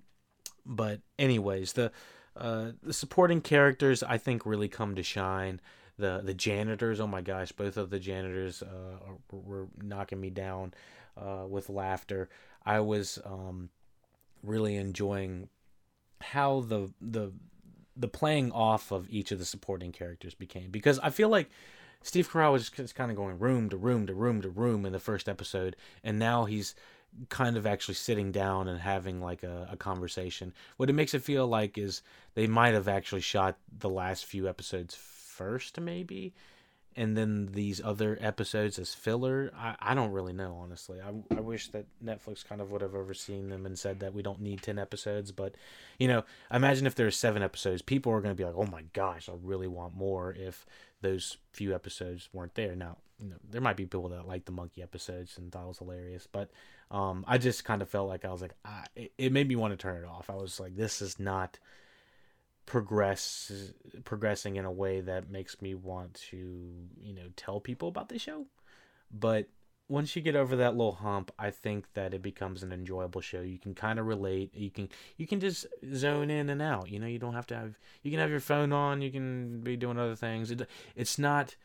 but 0.65 1.01
anyways, 1.19 1.73
the 1.73 1.93
uh, 2.37 2.73
the 2.83 2.93
supporting 2.93 3.41
characters 3.41 4.03
I 4.03 4.19
think 4.19 4.47
really 4.47 4.69
come 4.69 4.95
to 4.95 5.03
shine. 5.03 5.61
The 5.99 6.23
the 6.25 6.35
janitors, 6.35 7.01
oh 7.01 7.07
my 7.07 7.21
gosh, 7.21 7.53
both 7.53 7.77
of 7.77 7.91
the 7.91 7.99
janitors 7.99 8.63
uh, 8.63 8.97
were 9.31 9.69
knocking 9.83 10.21
me 10.21 10.31
down 10.31 10.73
uh, 11.17 11.45
with 11.49 11.69
laughter. 11.69 12.29
I 12.65 12.81
was 12.81 13.19
um, 13.25 13.69
really 14.43 14.77
enjoying 14.77 15.49
how 16.21 16.61
the 16.61 16.91
the 17.01 17.33
the 17.97 18.09
playing 18.09 18.53
off 18.53 18.91
of 18.91 19.09
each 19.11 19.33
of 19.33 19.39
the 19.39 19.45
supporting 19.45 19.93
characters 19.93 20.35
became 20.35 20.71
because 20.71 20.99
I 21.01 21.11
feel 21.11 21.29
like 21.29 21.51
Steve 22.03 22.31
Carell 22.31 22.53
was 22.53 22.71
just 22.71 22.95
kind 22.95 23.11
of 23.11 23.17
going 23.17 23.39
room 23.39 23.69
to 23.69 23.77
room 23.77 24.07
to 24.07 24.15
room 24.15 24.43
to 24.43 24.49
room 24.49 24.87
in 24.87 24.93
the 24.93 24.99
first 24.99 25.29
episode, 25.29 25.77
and 26.03 26.19
now 26.19 26.47
he's 26.47 26.75
kind 27.29 27.57
of 27.57 27.67
actually 27.67 27.95
sitting 27.95 28.33
down 28.33 28.69
and 28.69 28.81
having 28.81 29.21
like 29.21 29.43
a, 29.43 29.69
a, 29.71 29.77
conversation. 29.77 30.53
What 30.77 30.89
it 30.91 30.95
makes 30.95 31.15
it 31.15 31.23
feel 31.23 31.47
like 31.47 31.77
is 31.77 32.03
they 32.35 32.47
might 32.47 32.75
have 32.75 32.89
actually 32.89 33.21
shot 33.21 33.57
the 33.79 33.89
last 33.89 34.25
few 34.25 34.49
episodes 34.49 34.95
first, 34.95 35.79
maybe. 35.81 36.35
and 36.95 37.17
then 37.17 37.49
these 37.53 37.81
other 37.83 38.19
episodes 38.21 38.79
as 38.79 38.95
filler. 38.95 39.51
I, 39.57 39.77
I 39.81 39.95
don't 39.95 40.13
really 40.13 40.33
know, 40.33 40.57
honestly. 40.63 41.01
I, 41.01 41.37
I 41.37 41.41
wish 41.41 41.69
that 41.69 41.87
Netflix 42.05 42.45
kind 42.45 42.61
of 42.61 42.71
would 42.71 42.83
have 42.83 42.95
overseen 42.95 43.49
them 43.49 43.67
and 43.67 43.79
said 43.79 44.01
that 44.01 44.15
we 44.15 44.23
don't 44.23 44.41
need 44.41 44.63
10 44.63 44.79
episodes. 44.79 45.33
But, 45.33 45.55
you 45.99 46.09
know, 46.09 46.25
imagine 46.53 46.87
if 46.87 46.95
there's 46.95 47.17
seven 47.17 47.43
episodes. 47.43 47.83
People 47.83 48.13
are 48.13 48.21
going 48.21 48.35
to 48.35 48.39
be 48.41 48.45
like, 48.45 48.57
oh 48.57 48.67
my 48.67 48.83
gosh, 48.93 49.29
I 49.29 49.33
really 49.43 49.69
want 49.69 49.97
more 49.97 50.33
if 50.33 50.67
those 51.01 51.39
few 51.53 51.75
episodes 51.75 52.29
weren't 52.33 52.55
there. 52.55 52.77
Now, 52.77 52.99
you 53.23 53.31
know, 53.31 53.37
there 53.49 53.61
might 53.61 53.77
be 53.77 53.85
people 53.85 54.09
that 54.09 54.27
like 54.27 54.45
the 54.45 54.53
monkey 54.53 54.83
episodes 54.83 55.39
and 55.39 55.53
thought 55.53 55.65
it 55.65 55.69
was 55.69 55.79
hilarious. 55.79 56.27
But 56.31 56.51
um, 56.91 57.25
I 57.29 57.39
just 57.39 57.65
kind 57.65 57.81
of 57.81 57.89
felt 57.89 58.09
like 58.09 58.25
I 58.25 58.33
was 58.33 58.43
like, 58.43 58.55
I, 58.65 58.85
it, 58.97 59.13
it 59.17 59.33
made 59.33 59.49
me 59.49 59.57
want 59.57 59.73
to 59.73 59.77
turn 59.77 60.03
it 60.03 60.07
off. 60.07 60.29
I 60.29 60.35
was 60.35 60.59
like, 60.59 60.77
this 60.77 61.01
is 61.01 61.21
not 61.21 61.59
progress 62.65 63.73
progressing 64.05 64.57
in 64.57 64.65
a 64.65 64.71
way 64.71 65.01
that 65.01 65.29
makes 65.31 65.61
me 65.61 65.75
want 65.75 66.15
to 66.15 66.37
you 67.01 67.13
know 67.13 67.29
tell 67.37 67.61
people 67.61 67.89
about 67.89 68.09
the 68.09 68.19
show. 68.19 68.47
But 69.11 69.49
once 69.89 70.17
you 70.17 70.23
get 70.23 70.37
over 70.37 70.57
that 70.57 70.75
little 70.75 70.93
hump 70.93 71.31
i 71.39 71.51
think 71.51 71.85
that 71.93 72.15
it 72.15 72.23
becomes 72.23 72.63
an 72.63 72.73
enjoyable 72.73 73.21
show. 73.21 73.41
You 73.41 73.59
can 73.59 73.75
kind 73.75 73.99
of 73.99 74.07
relate. 74.07 74.55
You 74.55 74.71
can 74.71 74.89
you 75.17 75.27
can 75.27 75.41
just 75.41 75.67
zone 75.95 76.31
in 76.31 76.49
and 76.49 76.63
out. 76.63 76.89
You 76.89 76.99
know 76.99 77.07
you 77.07 77.19
don't 77.19 77.35
have 77.35 77.47
to 77.49 77.57
have 77.57 77.79
you 78.03 78.11
can 78.11 78.21
have 78.21 78.31
your 78.31 78.41
phone 78.41 78.73
on. 78.73 79.03
You 79.03 79.11
can 79.11 79.61
be 79.61 79.77
doing 79.77 79.99
other 79.99 80.17
things. 80.17 80.51
It, 80.51 80.67
it's 80.97 81.19
not 81.19 81.57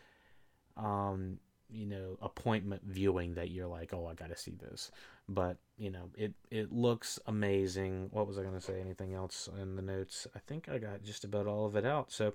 um 0.75 1.39
you 1.69 1.85
know 1.85 2.17
appointment 2.21 2.81
viewing 2.85 3.33
that 3.35 3.51
you're 3.51 3.67
like 3.67 3.93
oh 3.93 4.07
i 4.07 4.13
gotta 4.13 4.37
see 4.37 4.55
this. 4.55 4.91
But 5.29 5.57
you 5.77 5.91
know 5.91 6.09
it 6.15 6.33
it 6.51 6.71
looks 6.71 7.19
amazing. 7.27 8.09
What 8.11 8.27
was 8.27 8.37
i 8.37 8.43
gonna 8.43 8.61
say? 8.61 8.79
Anything 8.79 9.13
else 9.13 9.49
in 9.61 9.75
the 9.75 9.81
notes? 9.81 10.27
I 10.35 10.39
think 10.39 10.69
i 10.69 10.77
got 10.77 11.03
just 11.03 11.23
about 11.23 11.47
all 11.47 11.65
of 11.65 11.75
it 11.75 11.85
out. 11.85 12.11
So 12.11 12.33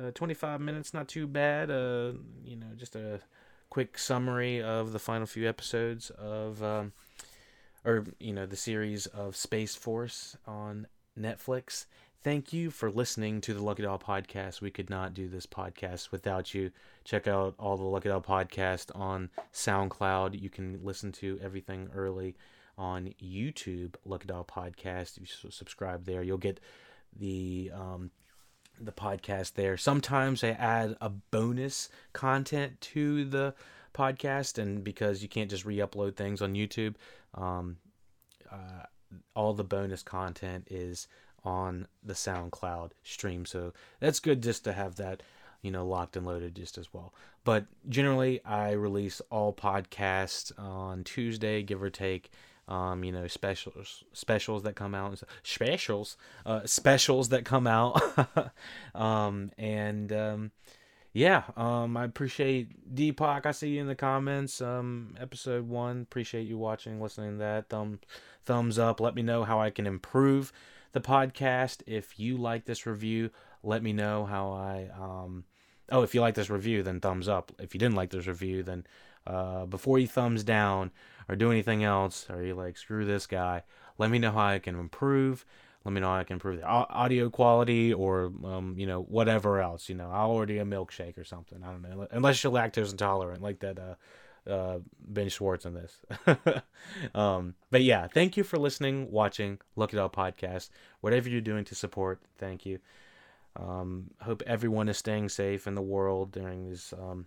uh, 0.00 0.12
25 0.12 0.60
minutes 0.60 0.94
not 0.94 1.08
too 1.08 1.26
bad. 1.26 1.70
Uh 1.70 2.12
you 2.44 2.56
know 2.56 2.68
just 2.76 2.96
a 2.96 3.20
quick 3.70 3.98
summary 3.98 4.60
of 4.60 4.92
the 4.92 4.98
final 4.98 5.26
few 5.26 5.48
episodes 5.48 6.10
of 6.10 6.62
um 6.62 6.92
or 7.84 8.04
you 8.18 8.32
know 8.32 8.44
the 8.46 8.56
series 8.56 9.06
of 9.06 9.36
space 9.36 9.74
force 9.76 10.36
on 10.46 10.86
netflix 11.18 11.86
Thank 12.22 12.52
you 12.52 12.70
for 12.70 12.90
listening 12.90 13.40
to 13.42 13.54
the 13.54 13.62
Lucky 13.62 13.82
Doll 13.82 13.98
podcast. 13.98 14.60
We 14.60 14.70
could 14.70 14.90
not 14.90 15.14
do 15.14 15.26
this 15.26 15.46
podcast 15.46 16.10
without 16.10 16.52
you. 16.52 16.70
Check 17.02 17.26
out 17.26 17.54
all 17.58 17.78
the 17.78 17.82
Lucky 17.84 18.10
Doll 18.10 18.20
podcast 18.20 18.94
on 18.94 19.30
SoundCloud. 19.54 20.38
You 20.38 20.50
can 20.50 20.80
listen 20.82 21.12
to 21.12 21.40
everything 21.42 21.88
early 21.94 22.36
on 22.76 23.14
YouTube, 23.22 23.94
Lucky 24.04 24.26
Doll 24.26 24.44
podcast. 24.44 25.16
If 25.16 25.42
you 25.42 25.50
subscribe 25.50 26.04
there, 26.04 26.22
you'll 26.22 26.36
get 26.36 26.60
the 27.18 27.70
um, 27.74 28.10
the 28.78 28.92
podcast 28.92 29.54
there. 29.54 29.78
Sometimes 29.78 30.44
I 30.44 30.50
add 30.50 30.98
a 31.00 31.08
bonus 31.08 31.88
content 32.12 32.78
to 32.82 33.24
the 33.24 33.54
podcast, 33.94 34.58
and 34.58 34.84
because 34.84 35.22
you 35.22 35.28
can't 35.30 35.48
just 35.48 35.64
re-upload 35.64 36.16
things 36.16 36.42
on 36.42 36.52
YouTube, 36.52 36.96
um, 37.32 37.78
uh, 38.52 38.84
all 39.34 39.54
the 39.54 39.64
bonus 39.64 40.02
content 40.02 40.68
is 40.70 41.08
on 41.44 41.86
the 42.02 42.14
SoundCloud 42.14 42.90
stream. 43.02 43.44
So 43.46 43.72
that's 44.00 44.20
good 44.20 44.42
just 44.42 44.64
to 44.64 44.72
have 44.72 44.96
that, 44.96 45.22
you 45.62 45.70
know, 45.70 45.86
locked 45.86 46.16
and 46.16 46.26
loaded 46.26 46.54
just 46.54 46.78
as 46.78 46.92
well. 46.92 47.12
But 47.44 47.66
generally, 47.88 48.44
I 48.44 48.72
release 48.72 49.20
all 49.30 49.52
podcasts 49.52 50.52
on 50.58 51.04
Tuesday, 51.04 51.62
give 51.62 51.82
or 51.82 51.90
take. 51.90 52.30
Um, 52.68 53.02
you 53.02 53.10
know, 53.10 53.26
specials 53.26 54.04
specials 54.12 54.62
that 54.62 54.76
come 54.76 54.94
out, 54.94 55.20
specials, 55.42 56.16
uh, 56.46 56.60
specials 56.66 57.30
that 57.30 57.44
come 57.44 57.66
out, 57.66 58.00
um, 58.94 59.50
and 59.58 60.12
um, 60.12 60.52
yeah, 61.12 61.42
um, 61.56 61.96
I 61.96 62.04
appreciate 62.04 62.94
Deepak. 62.94 63.44
I 63.44 63.50
see 63.50 63.70
you 63.70 63.80
in 63.80 63.88
the 63.88 63.96
comments. 63.96 64.60
Um, 64.60 65.16
episode 65.18 65.68
one. 65.68 66.02
Appreciate 66.02 66.46
you 66.46 66.56
watching, 66.56 67.00
listening 67.00 67.32
to 67.32 67.38
that. 67.38 67.68
Thumb, 67.68 67.98
thumbs 68.44 68.78
up. 68.78 69.00
Let 69.00 69.16
me 69.16 69.22
know 69.22 69.42
how 69.42 69.60
I 69.60 69.70
can 69.70 69.86
improve 69.86 70.52
the 70.92 71.00
podcast. 71.00 71.82
If 71.86 72.18
you 72.18 72.36
like 72.36 72.64
this 72.64 72.86
review, 72.86 73.30
let 73.62 73.82
me 73.82 73.92
know 73.92 74.24
how 74.24 74.52
I. 74.52 74.90
Um, 74.98 75.44
oh, 75.90 76.02
if 76.02 76.14
you 76.14 76.20
like 76.20 76.34
this 76.34 76.50
review, 76.50 76.82
then 76.82 77.00
thumbs 77.00 77.28
up. 77.28 77.52
If 77.58 77.74
you 77.74 77.78
didn't 77.78 77.96
like 77.96 78.10
this 78.10 78.26
review, 78.26 78.62
then 78.62 78.86
uh, 79.26 79.66
before 79.66 79.98
you 79.98 80.06
thumbs 80.06 80.44
down 80.44 80.90
or 81.28 81.36
do 81.36 81.50
anything 81.50 81.84
else, 81.84 82.26
or 82.30 82.42
you 82.42 82.54
like 82.54 82.76
screw 82.76 83.04
this 83.04 83.26
guy, 83.26 83.62
let 83.98 84.10
me 84.10 84.18
know 84.18 84.32
how 84.32 84.46
I 84.46 84.58
can 84.58 84.78
improve. 84.78 85.44
Let 85.84 85.92
me 85.92 86.00
know 86.00 86.08
how 86.08 86.18
I 86.18 86.24
can 86.24 86.34
improve 86.34 86.60
the 86.60 86.66
audio 86.66 87.30
quality 87.30 87.92
or 87.94 88.32
um, 88.44 88.74
you 88.76 88.86
know 88.86 89.00
whatever 89.02 89.60
else. 89.60 89.88
You 89.88 89.94
know, 89.94 90.10
I'll 90.10 90.30
order 90.30 90.60
a 90.60 90.64
milkshake 90.64 91.16
or 91.16 91.24
something. 91.24 91.62
I 91.62 91.70
don't 91.70 91.82
know, 91.82 92.06
unless 92.10 92.42
you're 92.44 92.52
lactose 92.52 92.90
intolerant, 92.90 93.42
like 93.42 93.60
that. 93.60 93.78
Uh, 93.78 93.94
uh, 94.48 94.78
Ben 95.00 95.28
Schwartz 95.28 95.66
on 95.66 95.74
this. 95.74 95.98
um, 97.14 97.54
but 97.70 97.82
yeah, 97.82 98.06
thank 98.06 98.36
you 98.36 98.44
for 98.44 98.58
listening, 98.58 99.10
watching, 99.10 99.58
Lucky 99.76 99.96
Doll 99.96 100.10
podcast. 100.10 100.70
Whatever 101.00 101.28
you're 101.28 101.40
doing 101.40 101.64
to 101.66 101.74
support, 101.74 102.20
thank 102.38 102.64
you. 102.64 102.78
Um, 103.56 104.10
hope 104.20 104.42
everyone 104.46 104.88
is 104.88 104.98
staying 104.98 105.28
safe 105.28 105.66
in 105.66 105.74
the 105.74 105.82
world 105.82 106.32
during 106.32 106.68
these 106.68 106.94
um, 106.98 107.26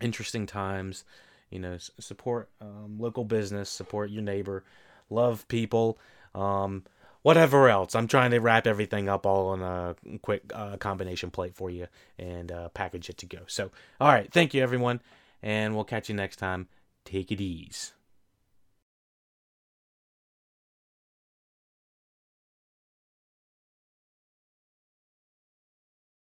interesting 0.00 0.46
times. 0.46 1.04
You 1.50 1.58
know, 1.58 1.76
support 1.78 2.48
um, 2.60 2.96
local 2.98 3.24
business, 3.24 3.68
support 3.68 4.10
your 4.10 4.22
neighbor, 4.22 4.64
love 5.10 5.46
people. 5.48 5.98
Um, 6.34 6.84
whatever 7.22 7.68
else. 7.68 7.94
I'm 7.94 8.06
trying 8.06 8.30
to 8.30 8.38
wrap 8.38 8.66
everything 8.66 9.08
up 9.08 9.26
all 9.26 9.48
on 9.48 9.60
a 9.62 9.94
quick 10.22 10.50
uh, 10.54 10.76
combination 10.78 11.30
plate 11.30 11.54
for 11.54 11.68
you 11.68 11.86
and 12.18 12.50
uh, 12.50 12.68
package 12.70 13.10
it 13.10 13.18
to 13.18 13.26
go. 13.26 13.40
So, 13.46 13.70
all 14.00 14.08
right, 14.08 14.32
thank 14.32 14.54
you 14.54 14.62
everyone 14.62 15.00
and 15.42 15.74
we'll 15.74 15.84
catch 15.84 16.08
you 16.08 16.14
next 16.14 16.36
time. 16.36 16.68
Take 17.04 17.32
it 17.32 17.40
easy. 17.40 17.92